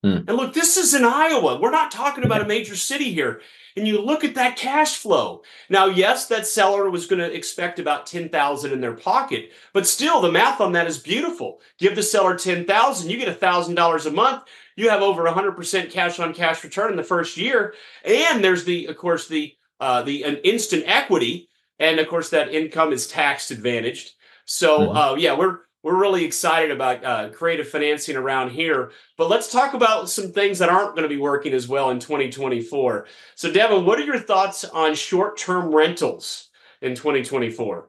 Hmm. 0.03 0.19
And 0.27 0.35
look, 0.35 0.53
this 0.53 0.77
is 0.77 0.95
in 0.95 1.05
Iowa. 1.05 1.61
We're 1.61 1.71
not 1.71 1.93
talking 1.93 2.25
about 2.25 2.43
a 2.43 2.47
major 2.47 2.77
city 2.77 3.13
here. 3.13 3.41
And 3.77 3.89
you 3.89 4.03
look 4.03 4.25
at 4.25 4.35
that 4.35 4.57
cash 4.57 4.99
flow. 4.99 5.43
Now, 5.71 5.87
yes, 5.87 6.27
that 6.27 6.47
seller 6.47 6.91
was 6.91 7.07
going 7.07 7.21
to 7.21 7.33
expect 7.33 7.79
about 7.79 8.07
10,000 8.07 8.73
in 8.73 8.81
their 8.81 8.95
pocket, 8.95 9.53
but 9.73 9.87
still 9.87 10.21
the 10.21 10.31
math 10.31 10.61
on 10.61 10.73
that 10.73 10.87
is 10.87 10.99
beautiful. 10.99 11.61
Give 11.79 11.97
the 11.97 12.03
seller 12.03 12.37
10,000, 12.37 13.11
you 13.11 13.17
get 13.17 13.41
$1,000 13.41 14.07
a 14.07 14.11
month 14.11 14.43
you 14.77 14.91
have 14.91 15.03
over 15.03 15.25
100% 15.25 15.91
cash 15.91 16.19
on 16.19 16.35
cash 16.35 16.63
return 16.65 16.91
in 16.91 16.97
the 16.97 17.03
first 17.03 17.37
year. 17.37 17.75
And 18.05 18.43
there's 18.43 18.65
the 18.65 18.87
of 18.87 18.97
course 18.97 19.29
the 19.29 19.55
uh, 19.81 20.03
the 20.03 20.25
an 20.25 20.37
instant 20.39 20.85
equity. 20.87 21.49
And 21.79 21.99
of 21.99 22.09
course 22.09 22.31
that 22.31 22.55
income 22.55 22.93
is 22.93 23.07
tax 23.07 23.51
advantaged. 23.51 24.13
So 24.45 24.81
mm-hmm. 24.81 24.97
uh, 24.97 25.15
yeah 25.15 25.35
we're 25.35 25.61
we're 25.83 26.01
really 26.01 26.25
excited 26.25 26.71
about 26.71 27.05
uh, 27.05 27.31
creative 27.31 27.69
financing 27.69 28.17
around 28.17 28.51
here. 28.51 28.93
But 29.17 29.29
let's 29.29 29.51
talk 29.51 29.75
about 29.75 30.09
some 30.09 30.31
things 30.31 30.61
that 30.61 30.69
aren't 30.69 30.95
going 30.95 31.03
to 31.03 31.09
be 31.09 31.21
working 31.21 31.53
as 31.55 31.67
well 31.69 31.91
in 31.91 31.99
2024 31.99 33.07
so 33.35 33.53
devin 33.53 33.85
what 33.85 33.99
are 33.99 34.05
your 34.05 34.19
thoughts 34.19 34.65
on 34.65 34.95
short-term 34.95 35.75
rentals 35.75 36.49
in 36.81 36.95
2024 36.95 37.89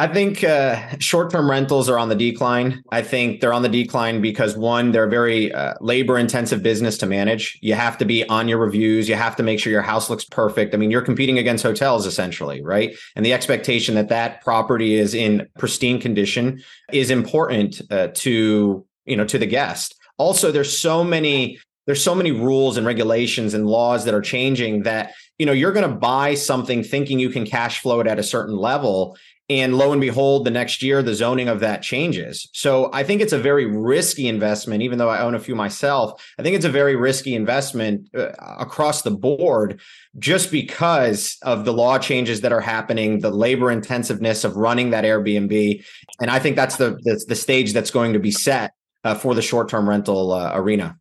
I 0.00 0.08
think 0.08 0.42
uh, 0.42 0.98
short-term 0.98 1.48
rentals 1.48 1.88
are 1.88 2.00
on 2.00 2.08
the 2.08 2.16
decline. 2.16 2.82
I 2.90 3.00
think 3.00 3.40
they're 3.40 3.52
on 3.52 3.62
the 3.62 3.68
decline 3.68 4.20
because 4.20 4.56
one, 4.56 4.90
they're 4.90 5.04
a 5.04 5.10
very 5.10 5.52
uh, 5.52 5.74
labor-intensive 5.80 6.64
business 6.64 6.98
to 6.98 7.06
manage. 7.06 7.56
You 7.62 7.74
have 7.74 7.96
to 7.98 8.04
be 8.04 8.28
on 8.28 8.48
your 8.48 8.58
reviews. 8.58 9.08
You 9.08 9.14
have 9.14 9.36
to 9.36 9.44
make 9.44 9.60
sure 9.60 9.70
your 9.70 9.82
house 9.82 10.10
looks 10.10 10.24
perfect. 10.24 10.74
I 10.74 10.78
mean, 10.78 10.90
you're 10.90 11.00
competing 11.00 11.38
against 11.38 11.62
hotels 11.62 12.06
essentially, 12.06 12.60
right? 12.60 12.96
And 13.14 13.24
the 13.24 13.32
expectation 13.32 13.94
that 13.94 14.08
that 14.08 14.42
property 14.42 14.94
is 14.94 15.14
in 15.14 15.46
pristine 15.58 16.00
condition 16.00 16.60
is 16.92 17.10
important 17.10 17.80
uh, 17.92 18.08
to 18.14 18.84
you 19.04 19.16
know 19.16 19.24
to 19.26 19.38
the 19.38 19.46
guest. 19.46 19.94
Also, 20.18 20.50
there's 20.50 20.76
so 20.76 21.04
many 21.04 21.60
there's 21.86 22.02
so 22.02 22.14
many 22.14 22.32
rules 22.32 22.76
and 22.76 22.86
regulations 22.86 23.54
and 23.54 23.66
laws 23.66 24.04
that 24.06 24.14
are 24.14 24.22
changing 24.22 24.82
that 24.82 25.12
you 25.38 25.46
know 25.46 25.52
you're 25.52 25.72
going 25.72 25.88
to 25.88 25.96
buy 25.96 26.34
something 26.34 26.82
thinking 26.82 27.18
you 27.18 27.30
can 27.30 27.46
cash 27.46 27.80
flow 27.80 28.00
it 28.00 28.06
at 28.06 28.18
a 28.18 28.22
certain 28.22 28.56
level 28.56 29.16
and 29.50 29.76
lo 29.76 29.92
and 29.92 30.00
behold, 30.00 30.46
the 30.46 30.50
next 30.50 30.82
year, 30.82 31.02
the 31.02 31.14
zoning 31.14 31.48
of 31.48 31.60
that 31.60 31.82
changes. 31.82 32.48
So 32.54 32.88
I 32.94 33.02
think 33.04 33.20
it's 33.20 33.32
a 33.34 33.38
very 33.38 33.66
risky 33.66 34.26
investment, 34.26 34.82
even 34.82 34.96
though 34.96 35.10
I 35.10 35.20
own 35.20 35.34
a 35.34 35.38
few 35.38 35.54
myself. 35.54 36.32
I 36.38 36.42
think 36.42 36.56
it's 36.56 36.64
a 36.64 36.70
very 36.70 36.96
risky 36.96 37.34
investment 37.34 38.08
uh, 38.14 38.30
across 38.58 39.02
the 39.02 39.10
board 39.10 39.80
just 40.18 40.50
because 40.50 41.36
of 41.42 41.66
the 41.66 41.74
law 41.74 41.98
changes 41.98 42.40
that 42.40 42.52
are 42.52 42.60
happening, 42.60 43.20
the 43.20 43.30
labor 43.30 43.70
intensiveness 43.70 44.44
of 44.44 44.56
running 44.56 44.90
that 44.90 45.04
Airbnb. 45.04 45.84
And 46.22 46.30
I 46.30 46.38
think 46.38 46.56
that's 46.56 46.76
the, 46.76 46.98
the, 47.26 47.34
stage 47.34 47.72
that's 47.74 47.90
going 47.90 48.14
to 48.14 48.18
be 48.18 48.30
set 48.30 48.72
uh, 49.02 49.14
for 49.14 49.34
the 49.34 49.42
short 49.42 49.68
term 49.68 49.86
rental 49.86 50.32
uh, 50.32 50.52
arena. 50.54 50.96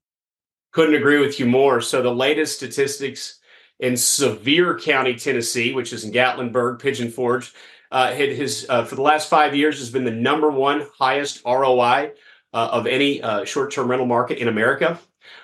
Couldn't 0.74 0.96
agree 0.96 1.20
with 1.20 1.40
you 1.40 1.46
more. 1.46 1.80
So 1.80 2.02
the 2.02 2.14
latest 2.14 2.58
statistics 2.58 3.40
in 3.80 3.96
Sevier 3.96 4.78
County, 4.80 5.16
Tennessee, 5.16 5.74
which 5.74 5.94
is 5.94 6.04
in 6.04 6.12
Gatlinburg, 6.12 6.80
Pigeon 6.80 7.10
Forge, 7.10 7.54
uh, 7.94 8.12
his 8.12 8.66
uh, 8.70 8.84
for 8.84 8.96
the 8.96 9.04
last 9.04 9.30
five 9.30 9.56
years 9.56 9.78
has 9.78 9.92
been 9.92 10.04
the 10.04 10.12
number 10.12 10.50
one 10.50 10.88
highest 10.98 11.44
ROI 11.46 12.12
uh, 12.52 12.70
of 12.72 12.88
any 12.88 13.22
uh, 13.22 13.46
short-term 13.46 13.90
rental 13.90 14.08
market 14.08 14.40
in 14.40 14.48
America. 14.48 15.00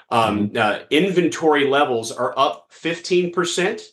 Um, 0.10 0.50
mm-hmm. 0.50 0.58
Uh, 0.58 0.80
inventory 0.90 1.68
levels 1.68 2.12
are 2.12 2.34
up 2.38 2.72
15%, 2.72 3.84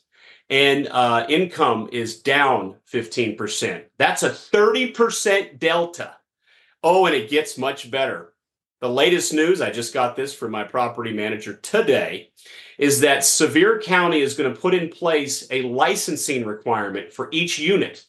and 0.49 0.89
uh, 0.91 1.27
income 1.29 1.91
is 1.93 2.23
down 2.23 2.77
15%. 2.91 3.85
That's 3.99 4.23
a 4.23 4.31
30% 4.31 5.59
delta. 5.59 6.17
Oh, 6.83 7.05
and 7.05 7.15
it 7.15 7.29
gets 7.29 7.59
much 7.59 7.91
better. 7.91 8.33
The 8.81 8.89
latest 8.89 9.35
news, 9.35 9.61
I 9.61 9.71
just 9.71 9.93
got 9.93 10.17
this 10.17 10.35
from 10.35 10.53
my 10.53 10.65
property 10.65 11.13
manager 11.13 11.55
today, 11.55 12.31
is 12.79 13.01
that 13.01 13.25
Sevier 13.25 13.81
County 13.81 14.21
is 14.21 14.35
going 14.35 14.53
to 14.53 14.61
put 14.61 14.75
in 14.75 14.89
place 14.89 15.47
a 15.51 15.63
licensing 15.63 16.47
requirement 16.47 17.13
for 17.13 17.29
each 17.33 17.59
unit 17.59 18.07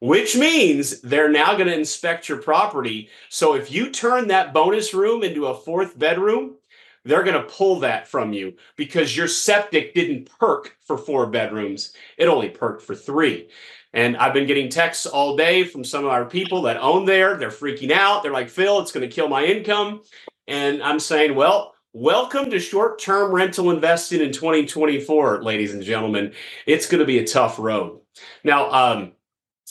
which 0.00 0.36
means 0.36 1.00
they're 1.02 1.30
now 1.30 1.52
going 1.52 1.66
to 1.66 1.78
inspect 1.78 2.28
your 2.28 2.38
property. 2.38 3.08
So 3.28 3.54
if 3.54 3.70
you 3.70 3.90
turn 3.90 4.28
that 4.28 4.52
bonus 4.52 4.92
room 4.92 5.22
into 5.22 5.46
a 5.46 5.56
fourth 5.56 5.98
bedroom, 5.98 6.56
they're 7.04 7.22
going 7.22 7.40
to 7.40 7.48
pull 7.48 7.80
that 7.80 8.08
from 8.08 8.32
you 8.32 8.54
because 8.76 9.16
your 9.16 9.28
septic 9.28 9.94
didn't 9.94 10.30
perk 10.38 10.76
for 10.86 10.98
four 10.98 11.26
bedrooms. 11.26 11.92
It 12.18 12.26
only 12.26 12.50
perked 12.50 12.82
for 12.82 12.94
three. 12.94 13.48
And 13.92 14.16
I've 14.16 14.34
been 14.34 14.46
getting 14.46 14.68
texts 14.68 15.06
all 15.06 15.36
day 15.36 15.64
from 15.64 15.82
some 15.84 16.04
of 16.04 16.10
our 16.10 16.24
people 16.24 16.62
that 16.62 16.76
own 16.76 17.06
there. 17.06 17.36
They're 17.36 17.50
freaking 17.50 17.90
out. 17.90 18.22
They're 18.22 18.32
like, 18.32 18.48
Phil, 18.48 18.80
it's 18.80 18.92
going 18.92 19.08
to 19.08 19.14
kill 19.14 19.28
my 19.28 19.44
income. 19.44 20.02
And 20.46 20.82
I'm 20.82 21.00
saying, 21.00 21.34
well, 21.34 21.74
welcome 21.92 22.50
to 22.50 22.60
short 22.60 23.00
term 23.00 23.32
rental 23.32 23.70
investing 23.70 24.20
in 24.20 24.32
2024, 24.32 25.42
ladies 25.42 25.74
and 25.74 25.82
gentlemen. 25.82 26.32
It's 26.66 26.86
going 26.86 27.00
to 27.00 27.06
be 27.06 27.18
a 27.18 27.26
tough 27.26 27.58
road. 27.58 28.00
Now, 28.44 28.70
um, 28.70 29.12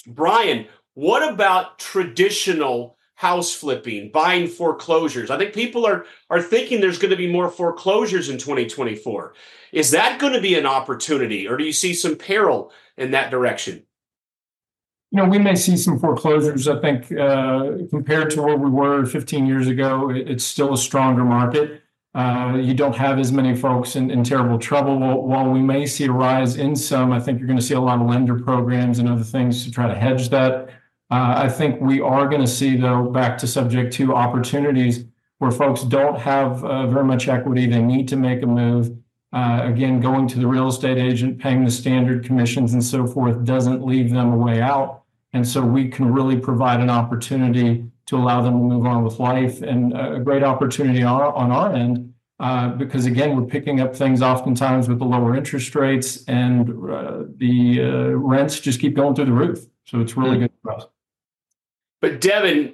Brian, 0.08 0.68
what 0.94 1.28
about 1.28 1.80
traditional 1.80 2.98
house 3.16 3.54
flipping, 3.54 4.12
buying 4.12 4.48
foreclosures? 4.48 5.30
I 5.30 5.38
think 5.38 5.54
people 5.54 5.86
are 5.86 6.06
are 6.30 6.42
thinking 6.42 6.82
there's 6.82 7.00
going 7.00 7.12
to 7.12 7.18
be 7.18 7.32
more 7.32 7.50
foreclosures 7.50 8.30
in 8.30 8.38
2024. 8.38 9.34
Is 9.72 9.92
that 9.92 10.20
going 10.20 10.34
to 10.34 10.42
be 10.42 10.56
an 10.56 10.66
opportunity 10.66 11.48
or 11.48 11.58
do 11.58 11.64
you 11.64 11.74
see 11.74 11.94
some 11.94 12.16
peril 12.16 12.72
in 12.98 13.12
that 13.12 13.32
direction? 13.32 13.84
you 15.12 15.18
know, 15.18 15.26
we 15.28 15.40
may 15.40 15.56
see 15.56 15.76
some 15.76 16.00
foreclosures. 16.00 16.68
I 16.68 16.80
think 16.80 17.12
uh, 17.12 17.72
compared 17.90 18.30
to 18.32 18.42
where 18.44 18.56
we 18.56 18.70
were 18.70 19.06
15 19.06 19.48
years 19.48 19.68
ago, 19.68 20.12
it's 20.12 20.44
still 20.44 20.74
a 20.74 20.78
stronger 20.78 21.24
market. 21.24 21.82
Uh, 22.16 22.58
you 22.60 22.74
don't 22.74 22.96
have 22.96 23.20
as 23.20 23.32
many 23.32 23.56
folks 23.56 23.96
in, 23.96 24.10
in 24.10 24.24
terrible 24.24 24.58
trouble. 24.58 24.98
While, 24.98 25.50
we 25.52 25.62
may 25.62 25.86
see 25.86 26.06
a 26.06 26.12
rise 26.12 26.58
in 26.58 26.76
some, 26.76 27.12
I 27.12 27.20
think 27.20 27.38
you're 27.38 27.48
going 27.48 27.60
to 27.60 27.66
see 27.66 27.76
a 27.76 27.80
lot 27.80 28.02
of 28.02 28.08
lender 28.08 28.40
programs 28.40 28.98
and 29.00 29.08
other 29.08 29.24
things 29.24 29.64
to 29.66 29.72
try 29.72 29.88
to 29.88 29.94
hedge 29.94 30.30
that. 30.30 30.70
Uh, 31.12 31.34
I 31.38 31.50
think 31.50 31.80
we 31.82 32.02
are 32.02 32.28
going 32.28 32.42
to 32.42 32.48
see, 32.48 32.76
though, 32.76 33.04
back 33.10 33.38
to 33.40 33.48
subject 33.48 33.94
to 33.94 34.16
opportunities 34.16 35.06
where 35.38 35.52
folks 35.52 35.84
don't 35.84 36.20
have 36.20 36.64
uh, 36.64 36.88
very 36.88 37.06
much 37.06 37.28
equity. 37.28 37.66
They 37.68 37.82
need 37.82 38.08
to 38.10 38.16
make 38.16 38.42
a 38.44 38.48
move. 38.48 38.96
Uh, 39.32 39.62
again, 39.64 40.00
going 40.00 40.28
to 40.28 40.40
the 40.40 40.48
real 40.48 40.68
estate 40.68 40.98
agent, 40.98 41.40
paying 41.40 41.64
the 41.64 41.72
standard 41.72 42.26
commissions 42.26 42.74
and 42.74 42.84
so 42.84 43.06
forth 43.06 43.44
doesn't 43.44 43.86
leave 43.86 44.10
them 44.10 44.34
a 44.34 44.38
way 44.38 44.62
out. 44.62 45.04
And 45.34 45.48
so 45.48 45.64
we 45.64 45.88
can 45.88 46.12
really 46.12 46.38
provide 46.38 46.80
an 46.80 46.90
opportunity 46.90 47.86
to 48.10 48.18
allow 48.18 48.42
them 48.42 48.54
to 48.54 48.60
move 48.60 48.86
on 48.88 49.04
with 49.04 49.20
life 49.20 49.62
and 49.62 49.96
a 49.96 50.20
great 50.20 50.42
opportunity 50.42 51.04
on 51.04 51.22
our, 51.22 51.32
on 51.34 51.52
our 51.52 51.74
end 51.74 52.12
uh, 52.40 52.70
because 52.70 53.06
again 53.06 53.36
we're 53.36 53.48
picking 53.48 53.82
up 53.82 53.96
things 53.96 54.24
oftentimes 54.24 54.90
with 54.90 54.98
the 54.98 55.06
lower 55.06 55.36
interest 55.36 55.76
rates 55.76 56.24
and 56.26 56.70
uh, 56.90 57.24
the 57.38 57.80
uh, 57.82 58.08
rents 58.10 58.60
just 58.60 58.80
keep 58.80 58.96
going 58.96 59.14
through 59.14 59.26
the 59.26 59.32
roof. 59.32 59.64
So 59.86 60.00
it's 60.00 60.18
really 60.18 60.32
mm-hmm. 60.32 60.42
good 60.42 60.52
for 60.64 60.72
us. 60.72 60.86
But 62.02 62.20
devin 62.20 62.74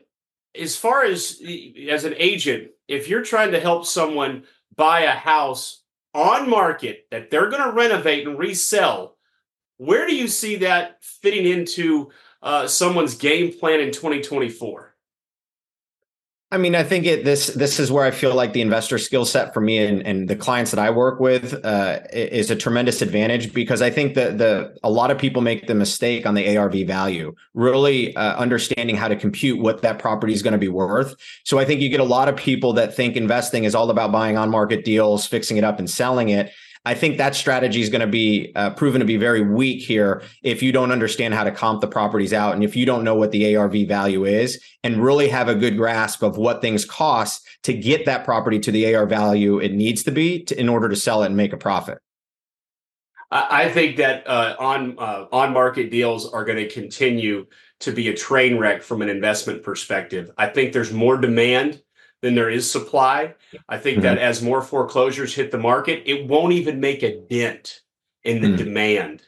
as 0.57 0.77
far 0.77 1.03
as 1.03 1.41
as 1.89 2.05
an 2.05 2.15
agent 2.17 2.69
if 2.87 3.09
you're 3.09 3.23
trying 3.23 3.51
to 3.51 3.59
help 3.59 3.85
someone 3.85 4.43
buy 4.73 5.01
a 5.01 5.11
house 5.11 5.83
on 6.13 6.49
market 6.49 7.07
that 7.11 7.29
they're 7.29 7.49
going 7.49 7.63
to 7.63 7.71
renovate 7.71 8.25
and 8.25 8.39
resell 8.39 9.17
where 9.77 10.07
do 10.07 10.15
you 10.15 10.29
see 10.29 10.55
that 10.57 11.03
fitting 11.03 11.45
into 11.45 12.09
uh, 12.41 12.67
someone's 12.67 13.15
game 13.15 13.51
plan 13.51 13.81
in 13.81 13.91
2024 13.91 14.84
I 16.55 16.57
mean, 16.57 16.73
I 16.73 16.83
think 16.83 17.05
it 17.05 17.25
this 17.25 17.47
this 17.47 17.81
is 17.81 17.91
where 17.91 18.05
I 18.05 18.11
feel 18.11 18.33
like 18.33 18.53
the 18.53 18.61
investor 18.61 18.97
skill 18.97 19.25
set 19.25 19.53
for 19.53 19.59
me 19.59 19.77
and, 19.77 20.01
and 20.07 20.29
the 20.29 20.37
clients 20.37 20.71
that 20.71 20.79
I 20.79 20.89
work 20.89 21.19
with 21.19 21.53
uh, 21.65 21.99
is 22.13 22.49
a 22.49 22.55
tremendous 22.55 23.01
advantage 23.01 23.53
because 23.53 23.81
I 23.81 23.89
think 23.89 24.15
that 24.15 24.37
the 24.37 24.73
a 24.81 24.89
lot 24.89 25.11
of 25.11 25.17
people 25.17 25.41
make 25.41 25.67
the 25.67 25.75
mistake 25.75 26.25
on 26.25 26.33
the 26.33 26.57
ARV 26.57 26.87
value, 26.87 27.35
really 27.53 28.15
uh, 28.15 28.37
understanding 28.37 28.95
how 28.95 29.09
to 29.09 29.17
compute 29.17 29.59
what 29.59 29.81
that 29.81 29.99
property 29.99 30.31
is 30.31 30.41
going 30.41 30.53
to 30.53 30.57
be 30.57 30.69
worth. 30.69 31.15
So 31.43 31.59
I 31.59 31.65
think 31.65 31.81
you 31.81 31.89
get 31.89 31.99
a 31.99 32.05
lot 32.05 32.29
of 32.29 32.37
people 32.37 32.71
that 32.73 32.95
think 32.95 33.17
investing 33.17 33.65
is 33.65 33.75
all 33.75 33.89
about 33.89 34.13
buying 34.13 34.37
on 34.37 34.49
market 34.49 34.85
deals, 34.85 35.27
fixing 35.27 35.57
it 35.57 35.65
up, 35.65 35.77
and 35.77 35.89
selling 35.89 36.29
it. 36.29 36.53
I 36.85 36.93
think 36.93 37.17
that 37.17 37.35
strategy 37.35 37.81
is 37.81 37.89
going 37.89 38.01
to 38.01 38.07
be 38.07 38.51
uh, 38.55 38.69
proven 38.71 38.99
to 38.99 39.05
be 39.05 39.17
very 39.17 39.41
weak 39.41 39.81
here 39.81 40.21
if 40.43 40.61
you 40.61 40.71
don't 40.71 40.91
understand 40.91 41.33
how 41.33 41.43
to 41.43 41.51
comp 41.51 41.81
the 41.81 41.87
properties 41.87 42.31
out 42.31 42.53
and 42.53 42.63
if 42.63 42.75
you 42.75 42.85
don't 42.85 43.03
know 43.03 43.15
what 43.15 43.31
the 43.31 43.55
ARV 43.55 43.87
value 43.87 44.23
is 44.23 44.63
and 44.83 45.03
really 45.03 45.27
have 45.27 45.47
a 45.47 45.55
good 45.55 45.77
grasp 45.77 46.21
of 46.21 46.37
what 46.37 46.61
things 46.61 46.85
cost 46.85 47.47
to 47.63 47.73
get 47.73 48.05
that 48.05 48.23
property 48.23 48.59
to 48.59 48.71
the 48.71 48.93
AR 48.93 49.07
value 49.07 49.57
it 49.57 49.73
needs 49.73 50.03
to 50.03 50.11
be 50.11 50.43
to, 50.43 50.59
in 50.59 50.69
order 50.69 50.87
to 50.87 50.95
sell 50.95 51.23
it 51.23 51.27
and 51.27 51.37
make 51.37 51.53
a 51.53 51.57
profit. 51.57 51.97
I 53.31 53.69
think 53.69 53.97
that 53.97 54.25
uh, 54.27 54.55
on 54.59 54.97
uh, 54.99 55.25
on 55.31 55.51
market 55.51 55.89
deals 55.89 56.31
are 56.31 56.45
going 56.45 56.59
to 56.59 56.69
continue 56.69 57.47
to 57.79 57.91
be 57.91 58.07
a 58.07 58.13
train 58.13 58.59
wreck 58.59 58.81
from 58.83 59.01
an 59.01 59.09
investment 59.09 59.63
perspective. 59.63 60.31
I 60.37 60.47
think 60.47 60.71
there's 60.71 60.93
more 60.93 61.17
demand 61.17 61.81
than 62.21 62.35
there 62.35 62.49
is 62.49 62.69
supply. 62.69 63.35
I 63.69 63.77
think 63.77 63.97
mm-hmm. 63.97 64.03
that 64.03 64.17
as 64.17 64.41
more 64.41 64.61
foreclosures 64.61 65.35
hit 65.35 65.51
the 65.51 65.57
market, 65.57 66.03
it 66.05 66.27
won't 66.27 66.53
even 66.53 66.79
make 66.79 67.03
a 67.03 67.19
dent 67.19 67.81
in 68.23 68.41
the 68.41 68.47
mm. 68.49 68.57
demand. 68.57 69.21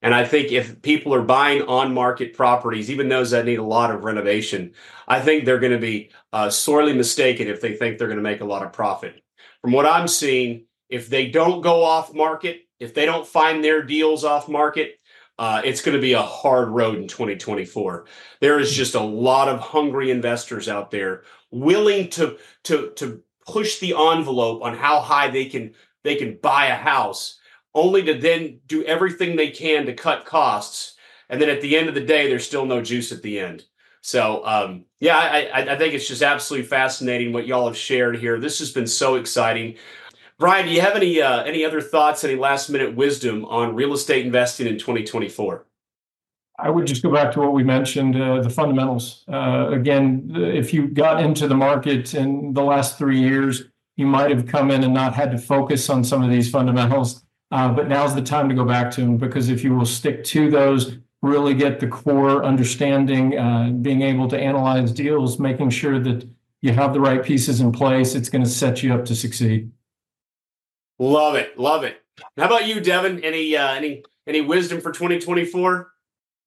And 0.00 0.14
I 0.14 0.24
think 0.24 0.52
if 0.52 0.80
people 0.82 1.12
are 1.12 1.22
buying 1.22 1.62
on 1.62 1.92
market 1.92 2.32
properties, 2.34 2.90
even 2.90 3.08
those 3.08 3.32
that 3.32 3.44
need 3.44 3.58
a 3.58 3.64
lot 3.64 3.90
of 3.90 4.04
renovation, 4.04 4.72
I 5.08 5.20
think 5.20 5.44
they're 5.44 5.58
going 5.58 5.72
to 5.72 5.78
be 5.78 6.10
uh, 6.32 6.50
sorely 6.50 6.92
mistaken 6.92 7.48
if 7.48 7.60
they 7.60 7.74
think 7.74 7.98
they're 7.98 8.06
going 8.06 8.18
to 8.18 8.22
make 8.22 8.40
a 8.40 8.46
lot 8.46 8.62
of 8.62 8.72
profit. 8.72 9.22
From 9.60 9.72
what 9.72 9.86
I'm 9.86 10.06
seeing, 10.06 10.66
if 10.88 11.08
they 11.08 11.28
don't 11.28 11.62
go 11.62 11.82
off 11.82 12.14
market, 12.14 12.60
if 12.78 12.94
they 12.94 13.06
don't 13.06 13.26
find 13.26 13.62
their 13.62 13.82
deals 13.82 14.24
off 14.24 14.48
market, 14.48 14.97
uh, 15.38 15.62
it's 15.64 15.80
going 15.80 15.94
to 15.94 16.00
be 16.00 16.14
a 16.14 16.22
hard 16.22 16.68
road 16.68 16.96
in 16.96 17.06
2024. 17.06 18.06
There 18.40 18.58
is 18.58 18.72
just 18.72 18.94
a 18.94 19.00
lot 19.00 19.48
of 19.48 19.60
hungry 19.60 20.10
investors 20.10 20.68
out 20.68 20.90
there 20.90 21.22
willing 21.50 22.10
to 22.10 22.38
to 22.64 22.90
to 22.96 23.22
push 23.46 23.78
the 23.78 23.94
envelope 23.94 24.62
on 24.62 24.76
how 24.76 25.00
high 25.00 25.28
they 25.28 25.46
can 25.46 25.74
they 26.02 26.16
can 26.16 26.38
buy 26.42 26.66
a 26.66 26.74
house, 26.74 27.38
only 27.74 28.02
to 28.04 28.14
then 28.14 28.60
do 28.66 28.84
everything 28.84 29.36
they 29.36 29.50
can 29.50 29.86
to 29.86 29.94
cut 29.94 30.24
costs, 30.24 30.96
and 31.28 31.40
then 31.40 31.48
at 31.48 31.60
the 31.60 31.76
end 31.76 31.88
of 31.88 31.94
the 31.94 32.04
day, 32.04 32.28
there's 32.28 32.46
still 32.46 32.66
no 32.66 32.82
juice 32.82 33.12
at 33.12 33.22
the 33.22 33.38
end. 33.38 33.64
So 34.00 34.44
um, 34.44 34.84
yeah, 35.00 35.18
I, 35.18 35.72
I 35.72 35.76
think 35.76 35.94
it's 35.94 36.08
just 36.08 36.22
absolutely 36.22 36.66
fascinating 36.66 37.32
what 37.32 37.46
y'all 37.46 37.66
have 37.66 37.76
shared 37.76 38.16
here. 38.16 38.40
This 38.40 38.58
has 38.58 38.72
been 38.72 38.86
so 38.86 39.16
exciting. 39.16 39.76
Brian, 40.38 40.66
do 40.66 40.72
you 40.72 40.80
have 40.80 40.94
any 40.94 41.20
uh, 41.20 41.42
any 41.42 41.64
other 41.64 41.80
thoughts, 41.80 42.22
any 42.22 42.36
last 42.36 42.70
minute 42.70 42.94
wisdom 42.94 43.44
on 43.46 43.74
real 43.74 43.92
estate 43.92 44.24
investing 44.24 44.68
in 44.68 44.78
2024? 44.78 45.66
I 46.60 46.70
would 46.70 46.86
just 46.86 47.02
go 47.02 47.12
back 47.12 47.32
to 47.32 47.40
what 47.40 47.52
we 47.52 47.64
mentioned, 47.64 48.20
uh, 48.20 48.40
the 48.40 48.50
fundamentals. 48.50 49.24
Uh, 49.28 49.70
again, 49.70 50.30
if 50.34 50.72
you 50.72 50.88
got 50.88 51.20
into 51.20 51.48
the 51.48 51.54
market 51.56 52.14
in 52.14 52.52
the 52.52 52.62
last 52.62 52.98
three 52.98 53.18
years, 53.18 53.64
you 53.96 54.06
might 54.06 54.30
have 54.30 54.46
come 54.46 54.70
in 54.70 54.84
and 54.84 54.94
not 54.94 55.14
had 55.14 55.32
to 55.32 55.38
focus 55.38 55.90
on 55.90 56.04
some 56.04 56.22
of 56.22 56.30
these 56.30 56.50
fundamentals. 56.50 57.24
Uh, 57.50 57.68
but 57.72 57.88
now's 57.88 58.14
the 58.14 58.22
time 58.22 58.48
to 58.48 58.54
go 58.54 58.64
back 58.64 58.90
to 58.92 59.00
them 59.00 59.16
because 59.16 59.48
if 59.48 59.64
you 59.64 59.74
will 59.74 59.86
stick 59.86 60.22
to 60.22 60.50
those, 60.50 60.98
really 61.22 61.54
get 61.54 61.80
the 61.80 61.88
core 61.88 62.44
understanding, 62.44 63.36
uh, 63.38 63.70
being 63.82 64.02
able 64.02 64.28
to 64.28 64.38
analyze 64.38 64.92
deals, 64.92 65.38
making 65.38 65.70
sure 65.70 65.98
that 65.98 66.28
you 66.60 66.72
have 66.72 66.92
the 66.92 67.00
right 67.00 67.24
pieces 67.24 67.60
in 67.60 67.72
place, 67.72 68.14
it's 68.14 68.28
going 68.28 68.44
to 68.44 68.50
set 68.50 68.82
you 68.82 68.92
up 68.92 69.04
to 69.04 69.16
succeed. 69.16 69.70
Love 70.98 71.34
it, 71.36 71.58
love 71.58 71.84
it. 71.84 72.02
How 72.36 72.46
about 72.46 72.66
you, 72.66 72.80
Devin? 72.80 73.22
Any 73.22 73.56
uh, 73.56 73.74
any 73.74 74.02
any 74.26 74.40
wisdom 74.40 74.80
for 74.80 74.92
2024? 74.92 75.90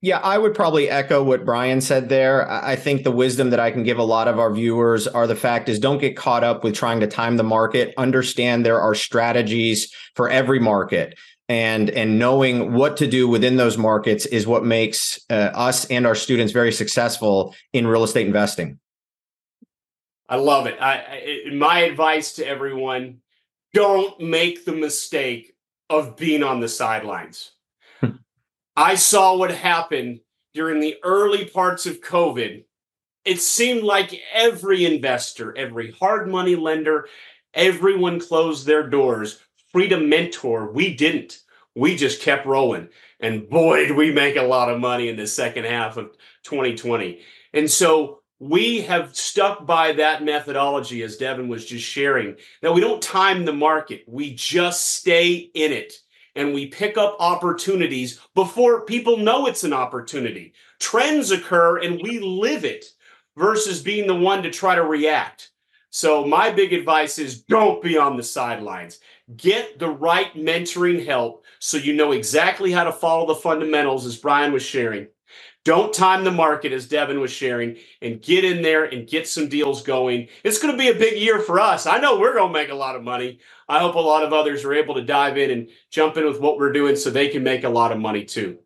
Yeah, 0.03 0.17
I 0.17 0.39
would 0.39 0.55
probably 0.55 0.89
echo 0.89 1.23
what 1.23 1.45
Brian 1.45 1.79
said 1.79 2.09
there. 2.09 2.49
I 2.49 2.75
think 2.75 3.03
the 3.03 3.11
wisdom 3.11 3.51
that 3.51 3.59
I 3.59 3.69
can 3.69 3.83
give 3.83 3.99
a 3.99 4.03
lot 4.03 4.27
of 4.27 4.39
our 4.39 4.51
viewers 4.51 5.07
are 5.07 5.27
the 5.27 5.35
fact 5.35 5.69
is 5.69 5.77
don't 5.77 5.99
get 5.99 6.17
caught 6.17 6.43
up 6.43 6.63
with 6.63 6.73
trying 6.73 6.99
to 7.01 7.07
time 7.07 7.37
the 7.37 7.43
market. 7.43 7.93
Understand 7.97 8.65
there 8.65 8.81
are 8.81 8.95
strategies 8.95 9.93
for 10.15 10.27
every 10.27 10.59
market. 10.59 11.19
And, 11.47 11.91
and 11.91 12.17
knowing 12.17 12.73
what 12.73 12.97
to 12.97 13.07
do 13.07 13.27
within 13.27 13.57
those 13.57 13.77
markets 13.77 14.25
is 14.25 14.47
what 14.47 14.65
makes 14.65 15.19
uh, 15.29 15.51
us 15.53 15.85
and 15.85 16.07
our 16.07 16.15
students 16.15 16.51
very 16.51 16.71
successful 16.71 17.53
in 17.71 17.85
real 17.85 18.03
estate 18.03 18.25
investing. 18.25 18.79
I 20.27 20.37
love 20.37 20.65
it. 20.65 20.77
I, 20.81 20.93
I, 20.93 21.53
my 21.53 21.81
advice 21.81 22.33
to 22.33 22.47
everyone 22.47 23.20
don't 23.73 24.19
make 24.19 24.65
the 24.65 24.73
mistake 24.73 25.55
of 25.89 26.17
being 26.17 26.43
on 26.43 26.59
the 26.59 26.67
sidelines. 26.67 27.51
Hmm. 27.99 28.11
I 28.75 28.95
saw 28.95 29.35
what 29.35 29.51
happened 29.51 30.21
during 30.53 30.79
the 30.79 30.97
early 31.03 31.45
parts 31.45 31.85
of 31.85 32.01
COVID. 32.01 32.63
It 33.23 33.39
seemed 33.39 33.83
like 33.83 34.19
every 34.33 34.85
investor, 34.85 35.55
every 35.55 35.91
hard 35.91 36.27
money 36.27 36.55
lender, 36.55 37.07
everyone 37.53 38.19
closed 38.19 38.65
their 38.65 38.87
doors. 38.87 39.39
Freedom 39.71 40.09
Mentor, 40.09 40.71
we 40.71 40.95
didn't. 40.95 41.39
We 41.75 41.95
just 41.95 42.21
kept 42.21 42.45
rolling. 42.45 42.89
And 43.19 43.47
boy, 43.47 43.87
did 43.87 43.95
we 43.95 44.11
make 44.11 44.35
a 44.35 44.41
lot 44.41 44.69
of 44.69 44.79
money 44.79 45.07
in 45.07 45.15
the 45.15 45.27
second 45.27 45.65
half 45.65 45.95
of 45.97 46.11
2020. 46.43 47.21
And 47.53 47.69
so 47.69 48.20
we 48.41 48.81
have 48.81 49.15
stuck 49.15 49.67
by 49.67 49.91
that 49.91 50.23
methodology, 50.23 51.03
as 51.03 51.15
Devin 51.15 51.47
was 51.47 51.63
just 51.63 51.85
sharing, 51.85 52.35
that 52.63 52.73
we 52.73 52.81
don't 52.81 52.99
time 52.99 53.45
the 53.45 53.53
market, 53.53 54.03
we 54.07 54.33
just 54.33 54.95
stay 54.95 55.51
in 55.53 55.71
it 55.71 55.93
and 56.35 56.51
we 56.51 56.65
pick 56.65 56.97
up 56.97 57.15
opportunities 57.19 58.19
before 58.33 58.83
people 58.85 59.17
know 59.17 59.45
it's 59.45 59.63
an 59.63 59.73
opportunity. 59.73 60.53
Trends 60.79 61.29
occur 61.29 61.81
and 61.81 62.01
we 62.01 62.17
live 62.17 62.65
it 62.65 62.83
versus 63.37 63.83
being 63.83 64.07
the 64.07 64.15
one 64.15 64.41
to 64.41 64.49
try 64.49 64.73
to 64.73 64.85
react. 64.85 65.51
So, 65.91 66.25
my 66.25 66.49
big 66.49 66.73
advice 66.73 67.19
is 67.19 67.43
don't 67.43 67.83
be 67.83 67.95
on 67.95 68.17
the 68.17 68.23
sidelines. 68.23 69.01
Get 69.35 69.77
the 69.77 69.89
right 69.89 70.33
mentoring 70.33 71.05
help 71.05 71.45
so 71.59 71.77
you 71.77 71.93
know 71.93 72.11
exactly 72.11 72.71
how 72.71 72.85
to 72.85 72.91
follow 72.91 73.27
the 73.27 73.35
fundamentals, 73.35 74.07
as 74.07 74.17
Brian 74.17 74.51
was 74.51 74.63
sharing. 74.63 75.07
Don't 75.63 75.93
time 75.93 76.23
the 76.23 76.31
market, 76.31 76.71
as 76.71 76.87
Devin 76.87 77.19
was 77.19 77.31
sharing, 77.31 77.77
and 78.01 78.21
get 78.21 78.43
in 78.43 78.63
there 78.63 78.85
and 78.85 79.07
get 79.07 79.27
some 79.27 79.47
deals 79.47 79.83
going. 79.83 80.27
It's 80.43 80.57
going 80.57 80.73
to 80.73 80.77
be 80.77 80.89
a 80.89 80.95
big 80.95 81.19
year 81.19 81.39
for 81.39 81.59
us. 81.59 81.85
I 81.85 81.99
know 81.99 82.19
we're 82.19 82.33
going 82.33 82.51
to 82.51 82.59
make 82.59 82.69
a 82.69 82.75
lot 82.75 82.95
of 82.95 83.03
money. 83.03 83.39
I 83.69 83.79
hope 83.79 83.93
a 83.93 83.99
lot 83.99 84.23
of 84.23 84.33
others 84.33 84.65
are 84.65 84.73
able 84.73 84.95
to 84.95 85.03
dive 85.03 85.37
in 85.37 85.51
and 85.51 85.69
jump 85.91 86.17
in 86.17 86.25
with 86.25 86.39
what 86.39 86.57
we're 86.57 86.71
doing 86.71 86.95
so 86.95 87.11
they 87.11 87.29
can 87.29 87.43
make 87.43 87.63
a 87.63 87.69
lot 87.69 87.91
of 87.91 87.99
money 87.99 88.25
too. 88.25 88.57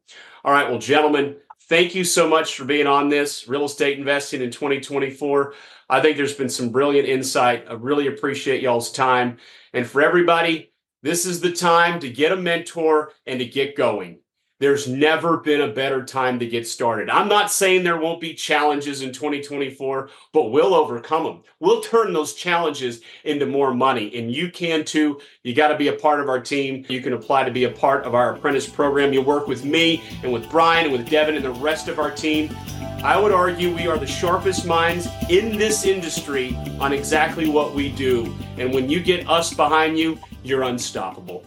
All 0.45 0.53
right, 0.53 0.69
well, 0.69 0.79
gentlemen, 0.79 1.35
thank 1.63 1.95
you 1.95 2.05
so 2.05 2.29
much 2.29 2.55
for 2.55 2.63
being 2.63 2.87
on 2.87 3.09
this 3.09 3.47
real 3.47 3.65
estate 3.65 3.99
investing 3.99 4.41
in 4.41 4.51
2024. 4.51 5.53
I 5.89 5.99
think 5.99 6.15
there's 6.15 6.33
been 6.33 6.49
some 6.49 6.69
brilliant 6.69 7.09
insight. 7.09 7.65
I 7.69 7.73
really 7.73 8.07
appreciate 8.07 8.61
y'all's 8.61 8.91
time. 8.91 9.37
And 9.73 9.85
for 9.85 10.01
everybody, 10.01 10.71
this 11.03 11.25
is 11.25 11.41
the 11.41 11.51
time 11.51 11.99
to 11.99 12.09
get 12.09 12.31
a 12.31 12.37
mentor 12.37 13.11
and 13.27 13.39
to 13.39 13.45
get 13.45 13.75
going. 13.75 14.19
There's 14.59 14.87
never 14.87 15.37
been 15.37 15.61
a 15.61 15.73
better 15.73 16.03
time 16.05 16.39
to 16.39 16.47
get 16.47 16.65
started. 16.65 17.09
I'm 17.09 17.27
not 17.27 17.51
saying 17.51 17.83
there 17.83 17.99
won't 17.99 18.21
be 18.21 18.33
challenges 18.33 19.01
in 19.01 19.11
2024, 19.11 20.09
but 20.31 20.51
we'll 20.51 20.73
overcome 20.73 21.25
them. 21.25 21.43
We'll 21.59 21.81
turn 21.81 22.13
those 22.13 22.33
challenges 22.33 23.01
into 23.25 23.45
more 23.45 23.73
money. 23.73 24.17
And 24.17 24.31
you 24.31 24.49
can 24.49 24.85
too. 24.85 25.19
You 25.43 25.53
got 25.53 25.67
to 25.69 25.77
be 25.77 25.89
a 25.89 25.93
part 25.93 26.21
of 26.21 26.29
our 26.29 26.39
team. 26.39 26.85
You 26.87 27.01
can 27.01 27.11
apply 27.11 27.43
to 27.43 27.51
be 27.51 27.65
a 27.65 27.69
part 27.69 28.05
of 28.05 28.15
our 28.15 28.33
apprentice 28.33 28.67
program. 28.67 29.11
You 29.11 29.21
work 29.21 29.47
with 29.47 29.65
me 29.65 30.01
and 30.23 30.31
with 30.31 30.49
Brian 30.49 30.85
and 30.85 30.93
with 30.93 31.09
Devin 31.09 31.35
and 31.35 31.43
the 31.43 31.51
rest 31.51 31.89
of 31.89 31.99
our 31.99 32.11
team. 32.11 32.55
I 33.03 33.19
would 33.19 33.33
argue 33.33 33.75
we 33.75 33.87
are 33.87 33.97
the 33.97 34.07
sharpest 34.07 34.65
minds 34.65 35.07
in 35.29 35.57
this 35.57 35.85
industry 35.85 36.57
on 36.79 36.93
exactly 36.93 37.49
what 37.49 37.75
we 37.75 37.91
do. 37.91 38.33
And 38.57 38.73
when 38.73 38.89
you 38.89 39.01
get 39.01 39.29
us 39.29 39.53
behind 39.53 39.99
you, 39.99 40.17
you're 40.43 40.63
unstoppable. 40.63 41.43